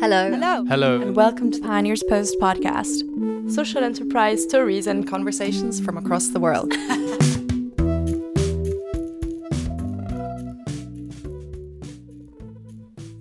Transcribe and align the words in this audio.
Hello. 0.00 0.30
Hello. 0.30 0.64
Hello. 0.64 1.00
And 1.00 1.16
welcome 1.16 1.50
to 1.50 1.60
Pioneers 1.60 2.02
Post 2.02 2.38
podcast. 2.40 3.02
Social 3.50 3.82
enterprise 3.82 4.42
stories 4.42 4.86
and 4.86 5.08
conversations 5.08 5.80
from 5.80 5.96
across 5.96 6.28
the 6.28 6.40
world. 6.40 6.72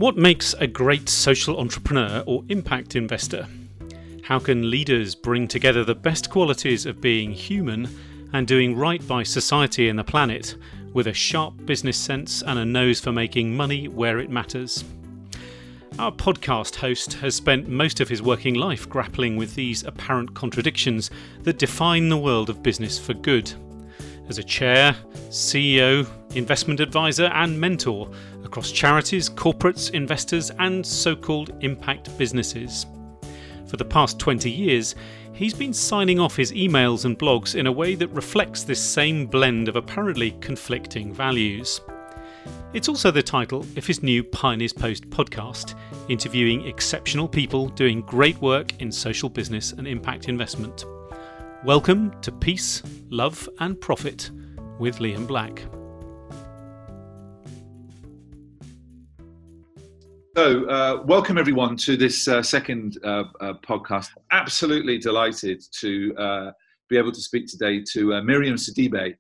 What 0.03 0.17
makes 0.17 0.53
a 0.55 0.67
great 0.67 1.07
social 1.07 1.57
entrepreneur 1.61 2.23
or 2.27 2.43
impact 2.49 2.97
investor? 2.97 3.47
How 4.23 4.37
can 4.37 4.69
leaders 4.69 5.15
bring 5.15 5.47
together 5.47 5.85
the 5.85 5.95
best 5.95 6.29
qualities 6.29 6.85
of 6.85 6.99
being 6.99 7.31
human 7.31 7.87
and 8.33 8.45
doing 8.45 8.75
right 8.75 9.07
by 9.07 9.23
society 9.23 9.87
and 9.87 9.97
the 9.97 10.03
planet 10.03 10.57
with 10.93 11.07
a 11.07 11.13
sharp 11.13 11.65
business 11.65 11.95
sense 11.95 12.43
and 12.43 12.59
a 12.59 12.65
nose 12.65 12.99
for 12.99 13.13
making 13.13 13.55
money 13.55 13.87
where 13.87 14.19
it 14.19 14.29
matters? 14.29 14.83
Our 15.99 16.11
podcast 16.11 16.75
host 16.75 17.13
has 17.13 17.35
spent 17.35 17.67
most 17.67 17.99
of 17.99 18.09
his 18.09 18.21
working 18.21 18.55
life 18.55 18.89
grappling 18.89 19.37
with 19.37 19.53
these 19.53 19.83
apparent 19.83 20.33
contradictions 20.33 21.11
that 21.43 21.59
define 21.59 22.09
the 22.09 22.17
world 22.17 22.49
of 22.49 22.63
business 22.63 22.97
for 22.97 23.13
good. 23.13 23.53
As 24.27 24.39
a 24.39 24.43
chair, 24.43 24.95
CEO, 25.29 26.07
investment 26.35 26.79
advisor, 26.79 27.25
and 27.25 27.59
mentor 27.59 28.09
across 28.43 28.71
charities, 28.71 29.29
corporates, 29.29 29.91
investors, 29.91 30.51
and 30.57 30.83
so 30.83 31.15
called 31.15 31.55
impact 31.61 32.17
businesses. 32.17 32.87
For 33.67 33.77
the 33.77 33.85
past 33.85 34.17
20 34.17 34.49
years, 34.49 34.95
he's 35.31 35.53
been 35.53 35.73
signing 35.73 36.19
off 36.19 36.35
his 36.35 36.51
emails 36.53 37.05
and 37.05 37.19
blogs 37.19 37.53
in 37.53 37.67
a 37.67 37.71
way 37.71 37.93
that 37.95 38.07
reflects 38.09 38.63
this 38.63 38.81
same 38.81 39.27
blend 39.27 39.67
of 39.67 39.75
apparently 39.75 40.31
conflicting 40.41 41.13
values. 41.13 41.81
It's 42.73 42.89
also 42.89 43.11
the 43.11 43.21
title 43.21 43.59
of 43.77 43.85
his 43.85 44.01
new 44.01 44.23
Pioneers 44.23 44.73
Post 44.73 45.07
podcast, 45.11 45.75
interviewing 46.09 46.65
exceptional 46.65 47.27
people 47.27 47.69
doing 47.69 48.01
great 48.01 48.35
work 48.41 48.81
in 48.81 48.91
social 48.91 49.29
business 49.29 49.73
and 49.73 49.87
impact 49.87 50.27
investment. 50.27 50.83
Welcome 51.63 52.19
to 52.21 52.31
Peace, 52.31 52.81
Love 53.11 53.47
and 53.59 53.79
Profit 53.79 54.31
with 54.79 54.97
Liam 54.97 55.27
Black. 55.27 55.63
So, 60.35 60.65
uh, 60.65 61.03
welcome 61.05 61.37
everyone 61.37 61.77
to 61.77 61.95
this 61.95 62.27
uh, 62.27 62.41
second 62.41 62.97
uh, 63.03 63.25
uh 63.39 63.53
podcast. 63.63 64.07
Absolutely 64.31 64.97
delighted 64.97 65.61
to 65.79 66.15
uh, 66.17 66.51
be 66.89 66.97
able 66.97 67.11
to 67.11 67.21
speak 67.21 67.45
today 67.45 67.83
to 67.91 68.15
uh, 68.15 68.23
Miriam 68.23 68.55
Sidibe, 68.55 69.15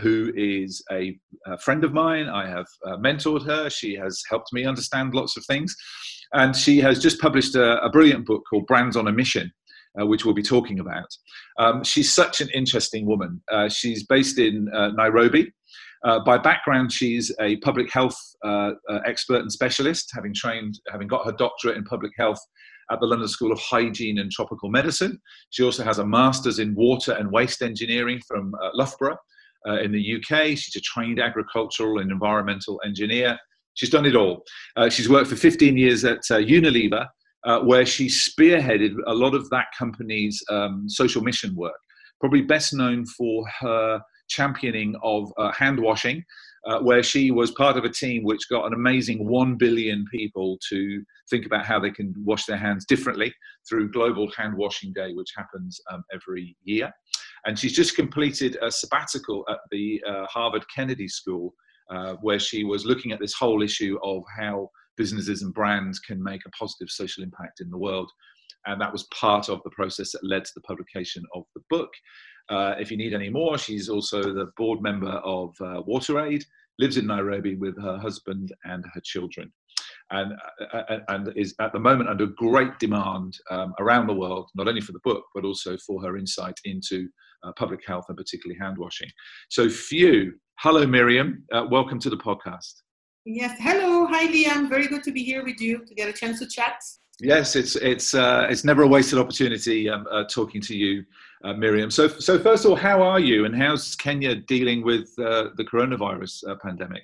who 0.00 0.32
is 0.36 0.82
a, 0.90 1.18
a, 1.46 1.58
friend 1.58 1.84
of 1.84 1.92
mine. 1.92 2.28
I 2.28 2.48
have 2.48 2.66
mentored 3.00 3.44
her. 3.46 3.70
She 3.70 3.94
has 3.94 4.22
helped 4.28 4.52
me 4.52 4.64
understand 4.64 5.14
lots 5.14 5.36
of 5.36 5.44
things. 5.46 5.74
And 6.32 6.54
she 6.54 6.78
has 6.80 6.98
just 6.98 7.20
published 7.20 7.54
a, 7.54 7.82
a 7.82 7.90
brilliant 7.90 8.26
book 8.26 8.42
called 8.48 8.66
Brands 8.66 8.96
on 8.96 9.08
a 9.08 9.12
Mission. 9.12 9.52
which 9.94 10.24
we'll 10.24 10.34
be 10.34 10.42
talking 10.42 10.78
about. 10.78 11.08
Um, 11.58 11.82
she's 11.82 12.12
such 12.12 12.40
an 12.40 12.48
interesting 12.54 13.06
woman. 13.06 13.42
she's 13.70 14.04
based 14.04 14.38
in 14.38 14.68
Nairobi, 14.96 15.52
uh, 16.04 16.20
by 16.20 16.38
background, 16.38 16.92
she's 16.92 17.32
a 17.40 17.56
public 17.58 17.92
health 17.92 18.16
uh, 18.44 18.72
uh, 18.88 19.00
expert 19.04 19.40
and 19.40 19.50
specialist, 19.50 20.10
having 20.14 20.32
trained, 20.32 20.78
having 20.90 21.08
got 21.08 21.24
her 21.24 21.32
doctorate 21.32 21.76
in 21.76 21.84
public 21.84 22.12
health 22.16 22.40
at 22.90 23.00
the 23.00 23.06
London 23.06 23.28
School 23.28 23.52
of 23.52 23.58
Hygiene 23.58 24.18
and 24.18 24.30
Tropical 24.30 24.70
Medicine. 24.70 25.20
She 25.50 25.64
also 25.64 25.84
has 25.84 25.98
a 25.98 26.06
master's 26.06 26.58
in 26.58 26.74
water 26.74 27.12
and 27.12 27.30
waste 27.30 27.62
engineering 27.62 28.20
from 28.26 28.54
uh, 28.62 28.70
Loughborough 28.74 29.18
uh, 29.66 29.80
in 29.80 29.92
the 29.92 30.16
UK. 30.16 30.56
She's 30.56 30.76
a 30.76 30.80
trained 30.80 31.20
agricultural 31.20 31.98
and 31.98 32.10
environmental 32.10 32.80
engineer. 32.84 33.38
She's 33.74 33.90
done 33.90 34.06
it 34.06 34.16
all. 34.16 34.44
Uh, 34.76 34.88
she's 34.90 35.08
worked 35.08 35.28
for 35.28 35.36
15 35.36 35.76
years 35.76 36.04
at 36.04 36.22
Unilever, 36.22 37.06
where 37.62 37.86
she 37.86 38.06
spearheaded 38.06 38.94
a 39.06 39.14
lot 39.14 39.34
of 39.34 39.48
that 39.50 39.66
company's 39.78 40.42
um, 40.50 40.88
social 40.88 41.22
mission 41.22 41.54
work. 41.54 41.78
Probably 42.20 42.42
best 42.42 42.74
known 42.74 43.06
for 43.06 43.44
her 43.60 44.00
championing 44.28 44.94
of 45.02 45.32
uh, 45.38 45.52
hand 45.52 45.80
washing, 45.80 46.24
uh, 46.66 46.78
where 46.80 47.02
she 47.02 47.30
was 47.30 47.50
part 47.52 47.76
of 47.76 47.84
a 47.84 47.88
team 47.88 48.22
which 48.24 48.48
got 48.50 48.66
an 48.66 48.74
amazing 48.74 49.26
1 49.26 49.56
billion 49.56 50.04
people 50.12 50.58
to 50.68 51.02
think 51.30 51.46
about 51.46 51.64
how 51.64 51.78
they 51.80 51.90
can 51.90 52.14
wash 52.24 52.44
their 52.46 52.56
hands 52.56 52.84
differently 52.84 53.32
through 53.68 53.90
Global 53.90 54.30
Hand 54.36 54.54
Washing 54.56 54.92
Day, 54.92 55.12
which 55.14 55.32
happens 55.36 55.80
um, 55.90 56.02
every 56.12 56.56
year. 56.64 56.90
And 57.48 57.58
she's 57.58 57.72
just 57.72 57.96
completed 57.96 58.58
a 58.60 58.70
sabbatical 58.70 59.42
at 59.48 59.60
the 59.70 60.02
uh, 60.06 60.26
Harvard 60.26 60.66
Kennedy 60.68 61.08
School, 61.08 61.54
uh, 61.88 62.12
where 62.20 62.38
she 62.38 62.62
was 62.62 62.84
looking 62.84 63.10
at 63.10 63.20
this 63.20 63.32
whole 63.32 63.62
issue 63.62 63.98
of 64.02 64.22
how 64.38 64.68
businesses 64.98 65.40
and 65.40 65.54
brands 65.54 65.98
can 65.98 66.22
make 66.22 66.42
a 66.44 66.50
positive 66.50 66.90
social 66.90 67.22
impact 67.22 67.62
in 67.62 67.70
the 67.70 67.78
world. 67.78 68.12
And 68.66 68.78
that 68.82 68.92
was 68.92 69.04
part 69.04 69.48
of 69.48 69.62
the 69.64 69.70
process 69.70 70.12
that 70.12 70.22
led 70.22 70.44
to 70.44 70.50
the 70.56 70.60
publication 70.60 71.24
of 71.34 71.44
the 71.54 71.62
book. 71.70 71.88
Uh, 72.50 72.74
if 72.78 72.90
you 72.90 72.98
need 72.98 73.14
any 73.14 73.30
more, 73.30 73.56
she's 73.56 73.88
also 73.88 74.22
the 74.22 74.50
board 74.58 74.82
member 74.82 75.12
of 75.24 75.56
uh, 75.62 75.80
WaterAid, 75.88 76.44
lives 76.78 76.98
in 76.98 77.06
Nairobi 77.06 77.54
with 77.54 77.80
her 77.80 77.96
husband 77.96 78.52
and 78.64 78.84
her 78.92 79.00
children, 79.00 79.50
and, 80.10 80.34
uh, 80.60 80.76
uh, 80.76 80.98
and 81.08 81.32
is 81.34 81.54
at 81.60 81.72
the 81.72 81.80
moment 81.80 82.10
under 82.10 82.26
great 82.26 82.78
demand 82.78 83.38
um, 83.50 83.72
around 83.78 84.06
the 84.06 84.12
world, 84.12 84.50
not 84.54 84.68
only 84.68 84.82
for 84.82 84.92
the 84.92 85.00
book, 85.02 85.24
but 85.34 85.46
also 85.46 85.78
for 85.78 86.02
her 86.02 86.18
insight 86.18 86.60
into 86.66 87.08
uh, 87.42 87.52
public 87.56 87.86
health 87.86 88.06
and 88.08 88.16
particularly 88.16 88.58
hand 88.58 88.78
washing. 88.78 89.08
So, 89.48 89.68
few. 89.68 90.34
Hello, 90.58 90.86
Miriam. 90.86 91.44
Uh, 91.52 91.66
welcome 91.70 91.98
to 92.00 92.10
the 92.10 92.16
podcast. 92.16 92.82
Yes. 93.24 93.58
Hello. 93.60 94.06
Hi, 94.06 94.26
Liam. 94.26 94.68
Very 94.68 94.86
good 94.86 95.02
to 95.04 95.12
be 95.12 95.22
here 95.22 95.44
with 95.44 95.60
you 95.60 95.84
to 95.84 95.94
get 95.94 96.08
a 96.08 96.12
chance 96.12 96.38
to 96.38 96.46
chat. 96.46 96.80
Yes, 97.20 97.56
it's 97.56 97.74
it's 97.76 98.14
uh, 98.14 98.46
it's 98.48 98.64
never 98.64 98.82
a 98.82 98.86
wasted 98.86 99.18
opportunity 99.18 99.88
um, 99.88 100.06
uh, 100.10 100.24
talking 100.24 100.60
to 100.62 100.76
you, 100.76 101.04
uh, 101.44 101.52
Miriam. 101.52 101.90
So 101.90 102.06
so 102.06 102.38
first 102.38 102.64
of 102.64 102.70
all, 102.70 102.76
how 102.76 103.02
are 103.02 103.18
you, 103.18 103.44
and 103.44 103.56
how's 103.56 103.96
Kenya 103.96 104.36
dealing 104.36 104.84
with 104.84 105.12
uh, 105.18 105.48
the 105.56 105.64
coronavirus 105.64 106.48
uh, 106.48 106.54
pandemic? 106.62 107.02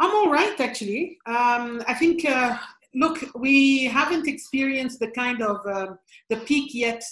I'm 0.00 0.14
all 0.14 0.30
right, 0.30 0.58
actually. 0.60 1.18
Um, 1.26 1.82
I 1.86 1.94
think. 1.94 2.24
Uh, 2.24 2.58
look, 2.94 3.18
we 3.34 3.84
haven't 3.84 4.26
experienced 4.26 4.98
the 5.00 5.10
kind 5.10 5.42
of 5.42 5.58
um, 5.66 5.98
the 6.30 6.36
peak 6.36 6.72
yet 6.72 7.02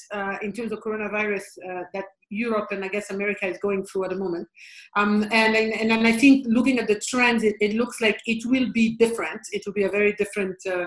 in 0.41 0.51
terms 0.51 0.73
of 0.73 0.81
coronavirus 0.81 1.45
that 1.93 2.07
Europe 2.35 2.69
and 2.73 2.85
I 2.85 2.89
guess 2.89 3.11
America 3.11 3.47
is 3.47 3.59
going 3.59 3.85
through 3.85 4.05
at 4.05 4.11
the 4.11 4.17
moment. 4.17 4.49
Um, 4.97 5.25
and, 5.31 5.57
and, 5.57 5.91
and 5.91 6.07
I 6.07 6.13
think 6.13 6.47
looking 6.49 6.79
at 6.79 6.89
the 6.89 7.01
trends, 7.01 7.43
it, 7.43 7.57
it, 7.61 7.75
looks 7.75 8.01
like 8.01 8.21
it 8.27 8.45
will 8.47 8.71
be 8.73 8.97
different. 8.97 9.41
It 9.53 9.63
will 9.67 9.73
be 9.73 9.85
a 9.85 9.91
very 9.91 10.13
different 10.15 10.57
uh, 10.67 10.87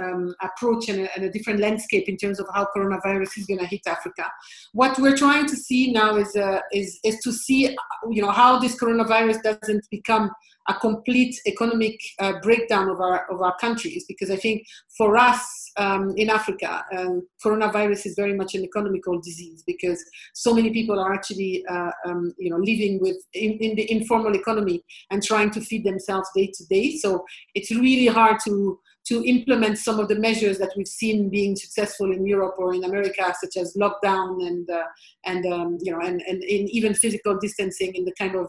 um, 0.00 0.34
approach 0.40 0.88
and 0.88 1.02
a, 1.02 1.14
and 1.14 1.24
a, 1.24 1.30
different 1.30 1.60
landscape 1.60 2.08
in 2.08 2.16
terms 2.16 2.40
of 2.40 2.46
how 2.54 2.66
coronavirus 2.74 3.38
is 3.38 3.46
going 3.46 3.60
to 3.60 3.66
hit 3.66 3.82
Africa. 3.86 4.24
What 4.72 4.98
we're 4.98 5.16
trying 5.16 5.46
to 5.46 5.56
see 5.56 5.92
now 5.92 6.16
is, 6.16 6.34
uh, 6.36 6.60
is, 6.72 6.98
is 7.04 7.18
to 7.20 7.32
see, 7.32 7.76
you 8.10 8.22
know, 8.22 8.30
how 8.30 8.58
this 8.58 8.76
coronavirus 8.76 9.42
doesn't 9.42 9.88
become 9.90 10.30
a 10.68 10.74
complete 10.74 11.34
economic 11.46 11.98
uh, 12.20 12.34
breakdown 12.40 12.88
of 12.88 13.00
our 13.00 13.26
of 13.32 13.42
our 13.42 13.56
countries 13.58 14.04
because 14.06 14.30
I 14.30 14.36
think 14.36 14.64
for 14.96 15.16
us 15.16 15.70
um, 15.76 16.12
in 16.16 16.30
Africa, 16.30 16.84
um, 16.96 17.26
coronavirus 17.44 18.06
is 18.06 18.14
very 18.14 18.34
much 18.34 18.54
an 18.54 18.62
economical 18.62 19.20
disease 19.20 19.64
because 19.66 20.04
so 20.34 20.54
many 20.54 20.70
people 20.70 21.00
are 21.00 21.12
actually 21.12 21.64
uh, 21.68 21.90
um, 22.06 22.32
you 22.38 22.50
know 22.50 22.58
living 22.58 23.00
with 23.00 23.16
in, 23.34 23.52
in, 23.58 23.74
the 23.74 23.90
informal 23.90 24.34
economy 24.36 24.84
and 25.10 25.22
trying 25.22 25.50
to 25.50 25.60
feed 25.60 25.84
themselves 25.84 26.28
day 26.34 26.50
to 26.54 26.64
day. 26.66 26.96
So 26.96 27.24
it's 27.54 27.70
really 27.70 28.06
hard 28.06 28.38
to 28.44 28.78
to 29.04 29.24
implement 29.24 29.78
some 29.78 29.98
of 29.98 30.08
the 30.08 30.14
measures 30.14 30.58
that 30.58 30.72
we've 30.76 30.86
seen 30.86 31.28
being 31.28 31.56
successful 31.56 32.12
in 32.12 32.24
Europe 32.24 32.54
or 32.58 32.72
in 32.74 32.84
America, 32.84 33.34
such 33.40 33.56
as 33.56 33.76
lockdown 33.76 34.46
and 34.46 34.70
uh, 34.70 34.84
and 35.24 35.44
um, 35.46 35.78
you 35.80 35.92
know 35.92 36.00
and, 36.00 36.22
and 36.22 36.44
even 36.44 36.94
physical 36.94 37.36
distancing 37.38 37.94
in 37.94 38.04
the 38.04 38.14
kind 38.18 38.36
of 38.36 38.48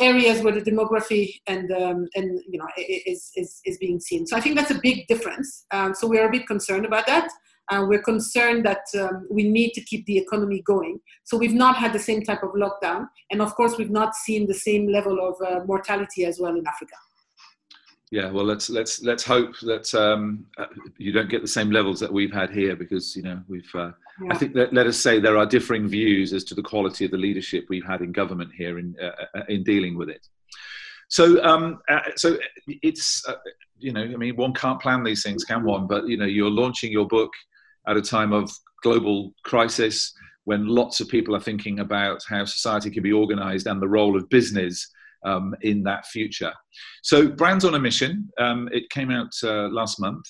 areas 0.00 0.42
where 0.42 0.52
the 0.52 0.70
demography 0.70 1.34
and 1.46 1.70
um, 1.72 2.06
and 2.14 2.40
you 2.48 2.58
know 2.58 2.66
is, 2.76 3.30
is 3.36 3.60
is 3.64 3.78
being 3.78 4.00
seen. 4.00 4.26
So 4.26 4.36
I 4.36 4.40
think 4.40 4.56
that's 4.56 4.72
a 4.72 4.80
big 4.82 5.06
difference. 5.06 5.66
Um, 5.70 5.94
so 5.94 6.08
we're 6.08 6.26
a 6.28 6.32
bit 6.32 6.46
concerned 6.46 6.86
about 6.86 7.06
that. 7.06 7.28
Uh, 7.70 7.86
we're 7.88 8.02
concerned 8.02 8.66
that 8.66 8.84
um, 9.00 9.26
we 9.30 9.48
need 9.48 9.72
to 9.72 9.80
keep 9.80 10.04
the 10.04 10.18
economy 10.18 10.60
going. 10.66 10.98
So 11.24 11.38
we've 11.38 11.54
not 11.54 11.76
had 11.76 11.94
the 11.94 11.98
same 11.98 12.22
type 12.22 12.42
of 12.42 12.50
lockdown, 12.50 13.06
and 13.30 13.40
of 13.40 13.54
course 13.54 13.78
we've 13.78 13.90
not 13.90 14.14
seen 14.14 14.46
the 14.46 14.54
same 14.54 14.88
level 14.88 15.18
of 15.26 15.34
uh, 15.46 15.64
mortality 15.64 16.24
as 16.24 16.40
well 16.40 16.56
in 16.56 16.66
Africa 16.66 16.96
yeah 18.14 18.30
well 18.30 18.44
let's 18.44 18.70
let's 18.70 19.02
let's 19.02 19.24
hope 19.24 19.58
that 19.62 19.92
um, 19.92 20.46
uh, 20.56 20.66
you 20.98 21.10
don't 21.10 21.28
get 21.28 21.42
the 21.42 21.48
same 21.48 21.72
levels 21.72 21.98
that 21.98 22.12
we've 22.12 22.32
had 22.32 22.48
here 22.48 22.76
because 22.76 23.16
you 23.16 23.22
know 23.22 23.42
we've 23.48 23.74
uh, 23.74 23.90
yeah. 24.22 24.30
i 24.30 24.38
think 24.38 24.54
that 24.54 24.72
let 24.72 24.86
us 24.86 24.96
say 24.96 25.18
there 25.18 25.36
are 25.36 25.44
differing 25.44 25.88
views 25.88 26.32
as 26.32 26.44
to 26.44 26.54
the 26.54 26.62
quality 26.62 27.04
of 27.04 27.10
the 27.10 27.16
leadership 27.16 27.64
we've 27.68 27.84
had 27.84 28.02
in 28.02 28.12
government 28.12 28.52
here 28.56 28.78
in 28.78 28.94
uh, 29.02 29.10
uh 29.36 29.42
in 29.48 29.64
dealing 29.64 29.98
with 29.98 30.08
it 30.08 30.28
so 31.08 31.42
um, 31.42 31.80
uh, 31.88 32.02
so 32.14 32.38
it's 32.68 33.26
uh, 33.28 33.34
you 33.78 33.92
know 33.92 34.02
i 34.02 34.16
mean 34.16 34.36
one 34.36 34.54
can't 34.54 34.80
plan 34.80 35.02
these 35.02 35.24
things 35.24 35.42
can 35.42 35.64
one 35.64 35.88
but 35.88 36.06
you 36.06 36.16
know 36.16 36.24
you're 36.36 36.58
launching 36.62 36.92
your 36.92 37.08
book 37.08 37.32
at 37.88 37.96
a 37.96 38.02
time 38.02 38.32
of 38.32 38.48
global 38.84 39.34
crisis 39.42 40.14
when 40.44 40.68
lots 40.68 41.00
of 41.00 41.08
people 41.08 41.34
are 41.34 41.40
thinking 41.40 41.80
about 41.80 42.22
how 42.28 42.44
society 42.44 42.90
can 42.90 43.02
be 43.02 43.12
organized 43.12 43.66
and 43.66 43.82
the 43.82 43.88
role 43.88 44.16
of 44.16 44.28
business 44.28 44.88
um, 45.24 45.54
in 45.62 45.82
that 45.84 46.06
future. 46.06 46.52
So, 47.02 47.28
Brands 47.28 47.64
on 47.64 47.74
a 47.74 47.78
Mission, 47.78 48.28
um, 48.38 48.68
it 48.72 48.88
came 48.90 49.10
out 49.10 49.32
uh, 49.42 49.68
last 49.68 50.00
month, 50.00 50.24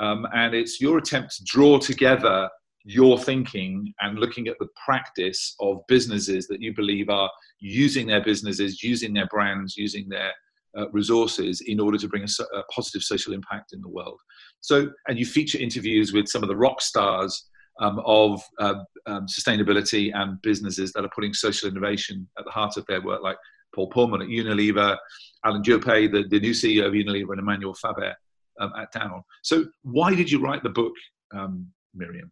um, 0.00 0.26
and 0.34 0.54
it's 0.54 0.80
your 0.80 0.98
attempt 0.98 1.36
to 1.36 1.44
draw 1.44 1.78
together 1.78 2.48
your 2.84 3.18
thinking 3.18 3.92
and 4.00 4.18
looking 4.18 4.48
at 4.48 4.58
the 4.58 4.68
practice 4.84 5.54
of 5.60 5.80
businesses 5.86 6.46
that 6.48 6.62
you 6.62 6.74
believe 6.74 7.10
are 7.10 7.30
using 7.60 8.06
their 8.06 8.22
businesses, 8.22 8.82
using 8.82 9.12
their 9.12 9.26
brands, 9.26 9.76
using 9.76 10.08
their 10.08 10.32
uh, 10.78 10.88
resources 10.90 11.60
in 11.66 11.80
order 11.80 11.98
to 11.98 12.08
bring 12.08 12.22
a, 12.22 12.56
a, 12.56 12.62
positive 12.72 13.02
social 13.02 13.34
impact 13.34 13.72
in 13.72 13.80
the 13.80 13.88
world. 13.88 14.18
So, 14.60 14.90
and 15.08 15.18
you 15.18 15.26
feature 15.26 15.58
interviews 15.58 16.12
with 16.12 16.28
some 16.28 16.42
of 16.42 16.48
the 16.48 16.56
rock 16.56 16.80
stars 16.80 17.48
um, 17.80 18.00
of 18.04 18.42
uh, 18.58 18.74
um, 19.06 19.26
sustainability 19.26 20.12
and 20.14 20.40
businesses 20.42 20.92
that 20.92 21.04
are 21.04 21.10
putting 21.14 21.34
social 21.34 21.68
innovation 21.68 22.28
at 22.38 22.44
the 22.44 22.50
heart 22.50 22.76
of 22.76 22.86
their 22.86 23.02
work, 23.02 23.22
like 23.22 23.36
Paul 23.74 23.90
Polman 23.90 24.22
at 24.22 24.28
Unilever, 24.28 24.96
Alan 25.44 25.62
Jope, 25.62 25.84
the, 25.84 26.24
the 26.28 26.40
new 26.40 26.52
CEO 26.52 26.86
of 26.86 26.92
Unilever, 26.92 27.30
and 27.30 27.40
Emmanuel 27.40 27.74
Faber 27.74 28.14
um, 28.60 28.72
at 28.78 28.92
Danone. 28.92 29.22
So, 29.42 29.66
why 29.82 30.14
did 30.14 30.30
you 30.30 30.40
write 30.40 30.62
the 30.62 30.70
book, 30.70 30.92
um, 31.34 31.66
Miriam? 31.94 32.30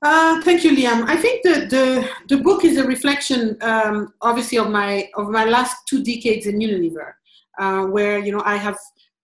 Uh, 0.00 0.40
thank 0.42 0.62
you, 0.62 0.76
Liam. 0.76 1.04
I 1.08 1.16
think 1.16 1.42
the, 1.42 1.66
the, 1.66 2.08
the 2.28 2.42
book 2.42 2.64
is 2.64 2.76
a 2.76 2.84
reflection, 2.84 3.56
um, 3.62 4.14
obviously, 4.20 4.58
of 4.58 4.70
my 4.70 5.08
of 5.16 5.28
my 5.28 5.44
last 5.44 5.76
two 5.88 6.04
decades 6.04 6.46
in 6.46 6.58
Unilever, 6.58 7.12
uh, 7.58 7.84
where 7.86 8.18
you 8.18 8.30
know 8.30 8.42
I 8.44 8.56
have 8.56 8.78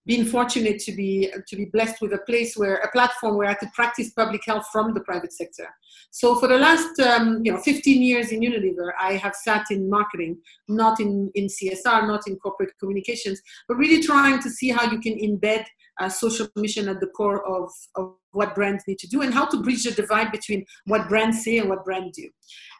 been 0.05 0.25
fortunate 0.25 0.79
to 0.79 0.91
be 0.91 1.31
to 1.47 1.55
be 1.55 1.65
blessed 1.65 2.01
with 2.01 2.13
a 2.13 2.19
place 2.19 2.55
where 2.55 2.75
a 2.75 2.91
platform 2.91 3.37
where 3.37 3.49
I 3.49 3.55
could 3.55 3.73
practice 3.73 4.11
public 4.11 4.41
health 4.45 4.67
from 4.71 4.93
the 4.93 4.99
private 5.01 5.33
sector. 5.33 5.67
So 6.11 6.39
for 6.39 6.47
the 6.47 6.57
last 6.57 6.99
um, 6.99 7.41
you 7.43 7.51
know 7.51 7.59
15 7.59 8.01
years 8.01 8.31
in 8.31 8.41
Unilever, 8.41 8.91
I 8.99 9.13
have 9.13 9.35
sat 9.35 9.65
in 9.71 9.89
marketing, 9.89 10.37
not 10.67 10.99
in 10.99 11.31
in 11.35 11.47
CSR, 11.47 12.07
not 12.07 12.27
in 12.27 12.35
corporate 12.37 12.73
communications, 12.79 13.41
but 13.67 13.77
really 13.77 14.01
trying 14.01 14.41
to 14.41 14.49
see 14.49 14.69
how 14.69 14.89
you 14.91 14.99
can 14.99 15.17
embed 15.17 15.65
a 15.99 16.09
social 16.09 16.47
mission 16.55 16.89
at 16.89 16.99
the 16.99 17.07
core 17.07 17.45
of, 17.45 17.71
of 17.95 18.15
what 18.31 18.53
brands 18.53 18.83
need 18.87 18.99
to 18.99 19.07
do 19.07 19.21
and 19.21 19.33
how 19.33 19.45
to 19.45 19.61
bridge 19.61 19.83
the 19.85 19.91
divide 19.91 20.31
between 20.31 20.65
what 20.85 21.07
brands 21.07 21.43
say 21.43 21.57
and 21.57 21.69
what 21.69 21.85
brands 21.85 22.17
do. 22.17 22.29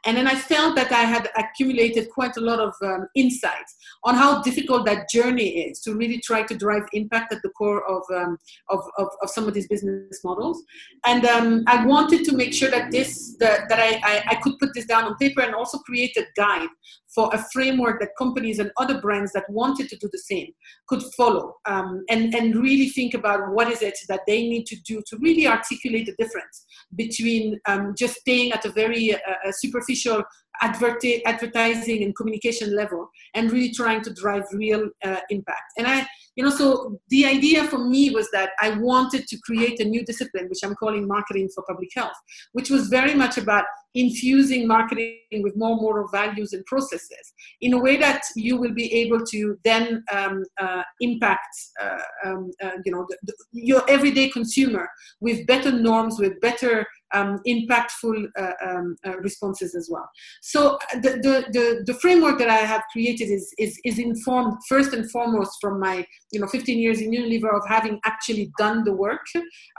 And 0.06 0.18
then 0.18 0.28
I 0.28 0.36
felt 0.36 0.76
that 0.76 0.92
I 0.92 1.04
had 1.04 1.30
accumulated 1.38 2.10
quite 2.12 2.38
a 2.38 2.42
lot 2.42 2.60
of 2.60 2.74
um, 2.84 3.08
insights 3.16 3.76
on 4.04 4.16
how 4.16 4.42
difficult 4.44 4.86
that 4.86 5.10
journey 5.10 5.66
is 5.66 5.80
to 5.82 5.96
really 5.96 6.20
try 6.20 6.44
to 6.44 6.56
drive 6.56 6.84
impact 6.94 7.34
at 7.34 7.42
the 7.42 7.50
core 7.50 7.84
of, 7.90 8.04
um, 8.14 8.38
of, 8.70 8.82
of, 8.98 9.08
of, 9.24 9.30
some 9.30 9.48
of 9.48 9.54
these 9.54 9.68
business 9.68 10.20
models. 10.24 10.62
And 11.06 11.26
um, 11.26 11.64
I 11.68 11.86
wanted 11.86 12.24
to 12.26 12.36
make 12.36 12.54
sure 12.54 12.70
that 12.70 12.92
this, 12.92 13.36
that, 13.40 13.68
that 13.70 13.80
I, 13.80 14.02
I, 14.04 14.24
I 14.32 14.36
could 14.36 14.60
put 14.60 14.74
this 14.76 14.86
down 14.86 15.06
on 15.06 15.16
paper 15.16 15.42
and 15.42 15.56
also 15.56 15.80
create 15.80 16.16
a 16.18 16.26
guide 16.36 16.70
for 17.16 17.34
a 17.34 17.44
framework 17.54 18.00
that 18.02 18.10
companies 18.18 18.60
and 18.60 18.70
other 18.78 19.00
brands 19.00 19.32
that 19.32 19.50
wanted 19.50 19.88
to 19.90 19.98
do 19.98 20.10
the 20.12 20.20
same 20.20 20.48
could 20.88 21.02
follow 21.18 21.56
um, 21.66 22.04
and, 22.10 22.36
and 22.36 22.56
really 22.56 22.90
think 22.90 23.14
about 23.14 23.52
what 23.54 23.72
is 23.72 23.82
it 23.82 23.98
that 24.10 24.22
they 24.28 24.48
need 24.48 24.66
to 24.66 24.76
do 24.82 25.02
to 25.08 25.18
really 25.20 25.48
articulate 25.48 26.06
the 26.06 26.24
difference 26.24 26.66
between 26.96 27.60
um, 27.68 27.94
just 27.98 28.16
staying 28.18 28.52
at 28.52 28.66
a 28.66 28.70
very 28.70 29.14
uh, 29.14 29.18
superficial 29.52 30.22
adverti- 30.62 31.22
advertising 31.26 32.04
and 32.04 32.16
communication 32.16 32.76
level 32.76 33.10
and 33.34 33.52
really 33.52 33.72
trying 33.72 34.02
to 34.02 34.14
drive 34.14 34.44
real 34.54 34.90
uh, 35.04 35.20
impact. 35.30 35.72
And 35.78 35.88
I, 35.88 36.06
you 36.36 36.44
know, 36.44 36.50
so 36.50 37.00
the 37.10 37.26
idea 37.26 37.64
for 37.66 37.80
me 37.80 38.10
was 38.10 38.30
that 38.32 38.52
I 38.62 38.72
wanted 38.72 39.28
to 39.28 39.38
create 39.40 39.80
a 39.80 39.86
new 39.86 40.04
discipline, 40.04 40.48
which 40.50 40.64
I'm 40.64 40.76
calling 40.76 41.08
marketing 41.08 41.50
for 41.54 41.64
public 41.64 41.90
health, 41.96 42.16
which 42.52 42.70
was 42.70 42.88
very 42.88 43.14
much 43.14 43.38
about 43.38 43.66
infusing 43.94 44.68
marketing 44.68 45.42
with 45.42 45.56
more 45.56 45.78
moral 45.78 46.08
values 46.10 46.52
and 46.52 46.66
processes 46.66 47.34
in 47.62 47.74
a 47.74 47.80
way 47.80 47.96
that 47.96 48.22
you 48.36 48.58
will 48.58 48.74
be 48.74 48.94
able 48.94 49.26
to 49.26 49.58
then 49.64 50.04
um, 50.12 50.44
uh, 50.60 50.84
impact, 51.00 51.48
uh, 51.82 52.00
um, 52.26 52.52
uh, 52.62 52.72
you 52.86 52.92
know, 52.92 53.06
the, 53.10 53.18
the, 53.24 53.34
your 53.54 53.90
everyday 53.90 54.30
consumer 54.30 54.90
with 55.22 55.48
better 55.48 55.72
norms, 55.72 56.20
with 56.20 56.40
better 56.42 56.86
um, 57.16 57.40
impactful 57.48 58.26
uh, 58.38 58.52
um, 58.66 58.96
uh, 59.06 59.18
responses 59.20 59.74
as 59.74 59.90
well. 59.92 60.08
So 60.42 60.76
uh, 60.76 61.00
the, 61.00 61.12
the, 61.26 61.46
the, 61.54 61.84
the, 61.86 61.94
framework 61.96 62.38
that 62.40 62.50
I 62.50 62.58
have 62.58 62.84
created 62.92 63.30
is, 63.30 63.54
is, 63.58 63.80
is 63.86 64.00
informed 64.00 64.54
first 64.68 64.94
and 64.94 65.10
foremost 65.10 65.58
from 65.62 65.80
my 65.80 66.06
you 66.32 66.40
know 66.40 66.48
15 66.48 66.78
years 66.78 67.00
in 67.00 67.12
Unilever 67.12 67.56
of 67.56 67.66
having 67.68 68.00
actually 68.06 68.52
done 68.58 68.84
the 68.84 68.92
work. 68.92 69.26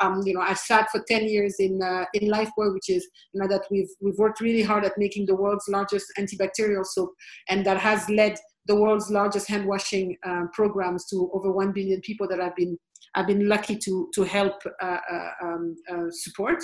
Um, 0.01 0.23
you 0.25 0.35
know 0.35 0.41
I've 0.41 0.59
sat 0.59 0.89
for 0.91 1.05
10 1.07 1.29
years 1.29 1.57
in 1.59 1.81
uh, 1.83 2.05
in 2.15 2.31
Lifebuoy, 2.31 2.73
which 2.73 2.89
is 2.89 3.07
you 3.33 3.41
know 3.41 3.49
that 3.49 3.65
we've 3.71 3.91
we've 4.01 4.19
worked 4.19 4.41
really 4.41 4.63
hard 4.63 4.85
at 4.85 4.93
making 4.97 5.27
the 5.27 5.37
world's 5.37 5.69
largest 5.69 6.07
antibacterial 6.19 6.85
soap, 6.85 7.11
and 7.49 7.65
that 7.67 7.79
has 7.79 8.09
led 8.09 8.37
the 8.67 8.75
world's 8.75 9.11
largest 9.11 9.47
hand 9.49 9.65
washing 9.67 10.17
uh, 10.27 10.43
programs 10.53 11.07
to 11.07 11.31
over 11.33 11.53
1 11.53 11.73
billion 11.73 12.01
people 12.01 12.27
that 12.29 12.41
have 12.41 12.57
been 12.57 12.77
I've 13.15 13.27
been 13.27 13.49
lucky 13.49 13.77
to 13.77 14.11
to 14.15 14.25
help 14.25 14.63
uh, 14.81 14.99
uh, 15.11 15.31
um, 15.43 15.77
uh, 15.91 16.11
support, 16.11 16.63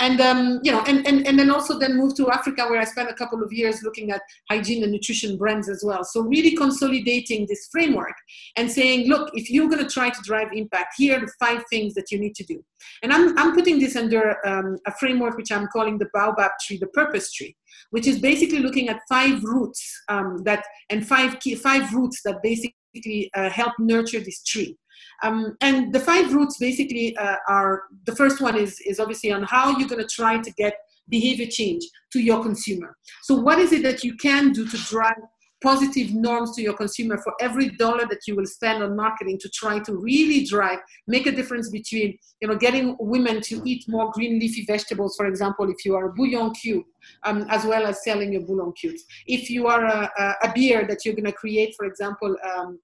and 0.00 0.20
um, 0.20 0.60
you 0.62 0.72
know, 0.72 0.82
and, 0.86 1.06
and 1.06 1.26
and 1.26 1.38
then 1.38 1.50
also 1.50 1.78
then 1.78 1.96
moved 1.96 2.16
to 2.16 2.30
Africa 2.30 2.66
where 2.68 2.80
I 2.80 2.84
spent 2.84 3.10
a 3.10 3.14
couple 3.14 3.42
of 3.42 3.52
years 3.52 3.82
looking 3.82 4.10
at 4.10 4.20
hygiene 4.50 4.82
and 4.82 4.92
nutrition 4.92 5.36
brands 5.36 5.68
as 5.68 5.82
well. 5.84 6.04
So 6.04 6.22
really 6.22 6.56
consolidating 6.56 7.46
this 7.48 7.68
framework 7.70 8.14
and 8.56 8.70
saying, 8.70 9.08
look, 9.08 9.30
if 9.34 9.50
you're 9.50 9.68
going 9.68 9.82
to 9.82 9.90
try 9.90 10.10
to 10.10 10.20
drive 10.22 10.48
impact, 10.52 10.94
here 10.98 11.16
are 11.16 11.20
the 11.20 11.32
five 11.38 11.62
things 11.70 11.94
that 11.94 12.10
you 12.10 12.18
need 12.18 12.34
to 12.36 12.44
do. 12.44 12.62
And 13.02 13.12
I'm 13.12 13.36
I'm 13.38 13.54
putting 13.54 13.78
this 13.78 13.96
under 13.96 14.36
um, 14.46 14.78
a 14.86 14.92
framework 14.92 15.36
which 15.36 15.52
I'm 15.52 15.68
calling 15.68 15.98
the 15.98 16.08
baobab 16.12 16.52
tree, 16.66 16.78
the 16.78 16.88
purpose 16.88 17.32
tree, 17.32 17.56
which 17.90 18.06
is 18.06 18.18
basically 18.18 18.58
looking 18.58 18.88
at 18.88 19.00
five 19.08 19.42
roots 19.42 20.02
um, 20.08 20.42
that 20.44 20.64
and 20.90 21.06
five 21.06 21.40
key 21.40 21.54
five 21.54 21.92
roots 21.94 22.20
that 22.24 22.42
basically 22.42 23.30
uh, 23.34 23.50
help 23.50 23.72
nurture 23.78 24.20
this 24.20 24.42
tree. 24.42 24.76
Um, 25.22 25.56
and 25.60 25.92
the 25.92 26.00
five 26.00 26.34
roots 26.34 26.58
basically 26.58 27.16
uh, 27.16 27.36
are 27.48 27.82
the 28.04 28.14
first 28.14 28.40
one 28.40 28.56
is, 28.56 28.80
is 28.80 29.00
obviously 29.00 29.32
on 29.32 29.42
how 29.44 29.76
you're 29.78 29.88
going 29.88 30.02
to 30.02 30.08
try 30.08 30.38
to 30.38 30.50
get 30.52 30.74
behavior 31.08 31.46
change 31.50 31.84
to 32.12 32.20
your 32.20 32.42
consumer. 32.42 32.96
So, 33.22 33.34
what 33.34 33.58
is 33.58 33.72
it 33.72 33.82
that 33.82 34.04
you 34.04 34.16
can 34.16 34.52
do 34.52 34.66
to 34.66 34.76
drive 34.84 35.16
positive 35.64 36.12
norms 36.14 36.54
to 36.54 36.62
your 36.62 36.74
consumer 36.74 37.16
for 37.24 37.32
every 37.40 37.70
dollar 37.70 38.06
that 38.06 38.20
you 38.28 38.36
will 38.36 38.46
spend 38.46 38.82
on 38.82 38.94
marketing 38.94 39.38
to 39.40 39.48
try 39.48 39.78
to 39.78 39.96
really 39.96 40.44
drive 40.44 40.78
make 41.06 41.26
a 41.26 41.32
difference 41.32 41.70
between 41.70 42.16
you 42.40 42.48
know 42.48 42.56
getting 42.56 42.94
women 43.00 43.40
to 43.40 43.62
eat 43.64 43.82
more 43.88 44.10
green 44.12 44.38
leafy 44.38 44.64
vegetables 44.66 45.16
for 45.16 45.26
example 45.26 45.70
if 45.70 45.84
you 45.86 45.96
are 45.96 46.10
a 46.10 46.12
bouillon 46.12 46.52
cube 46.52 46.84
um, 47.22 47.46
as 47.48 47.64
well 47.64 47.86
as 47.86 48.04
selling 48.04 48.30
your 48.34 48.42
bouillon 48.42 48.72
cubes 48.72 49.02
if 49.26 49.48
you 49.48 49.66
are 49.66 49.84
a, 49.86 50.10
a, 50.18 50.34
a 50.48 50.52
beer 50.54 50.86
that 50.86 50.98
you're 51.04 51.14
going 51.14 51.32
to 51.32 51.32
create 51.32 51.74
for 51.78 51.86
example 51.86 52.36
um, 52.50 52.78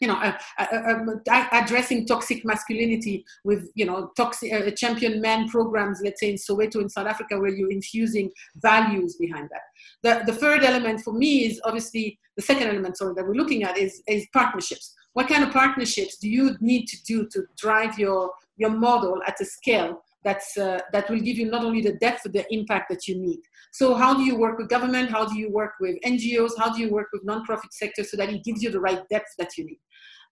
you 0.00 0.08
know, 0.08 0.14
uh, 0.14 0.32
uh, 0.58 1.46
addressing 1.52 2.06
toxic 2.06 2.44
masculinity 2.44 3.24
with, 3.44 3.70
you 3.74 3.84
know, 3.84 4.10
toxic 4.16 4.52
uh, 4.52 4.70
champion 4.70 5.20
men 5.20 5.48
programs, 5.48 6.00
let's 6.02 6.20
say 6.20 6.30
in 6.30 6.36
Soweto 6.36 6.80
in 6.80 6.88
South 6.88 7.06
Africa, 7.06 7.38
where 7.38 7.50
you're 7.50 7.70
infusing 7.70 8.30
values 8.56 9.16
behind 9.16 9.48
that. 9.50 9.60
The, 10.02 10.32
the 10.32 10.38
third 10.38 10.64
element 10.64 11.02
for 11.02 11.12
me 11.12 11.46
is 11.46 11.60
obviously 11.64 12.18
the 12.36 12.42
second 12.42 12.68
element, 12.68 12.96
sorry, 12.96 13.14
that 13.14 13.26
we're 13.26 13.34
looking 13.34 13.62
at 13.62 13.76
is, 13.76 14.02
is 14.08 14.26
partnerships. 14.32 14.94
What 15.12 15.28
kind 15.28 15.44
of 15.44 15.52
partnerships 15.52 16.16
do 16.16 16.30
you 16.30 16.56
need 16.60 16.86
to 16.86 16.96
do 17.04 17.28
to 17.32 17.44
drive 17.58 17.98
your, 17.98 18.30
your 18.56 18.70
model 18.70 19.20
at 19.26 19.40
a 19.40 19.44
scale 19.44 20.02
that's, 20.24 20.56
uh, 20.56 20.80
that 20.92 21.10
will 21.10 21.20
give 21.20 21.36
you 21.36 21.50
not 21.50 21.64
only 21.64 21.80
the 21.82 21.94
depth 21.94 22.22
the 22.24 22.44
impact 22.52 22.90
that 22.90 23.08
you 23.08 23.18
need. 23.18 23.40
So 23.72 23.94
how 23.94 24.14
do 24.14 24.22
you 24.22 24.36
work 24.36 24.58
with 24.58 24.68
government? 24.68 25.10
How 25.10 25.24
do 25.24 25.38
you 25.38 25.50
work 25.50 25.72
with 25.80 25.96
NGOs? 26.04 26.52
How 26.58 26.72
do 26.72 26.80
you 26.80 26.90
work 26.90 27.08
with 27.12 27.24
nonprofit 27.24 27.72
sector 27.72 28.04
so 28.04 28.16
that 28.18 28.28
it 28.28 28.44
gives 28.44 28.62
you 28.62 28.70
the 28.70 28.80
right 28.80 29.00
depth 29.08 29.34
that 29.38 29.56
you 29.56 29.64
need? 29.64 29.78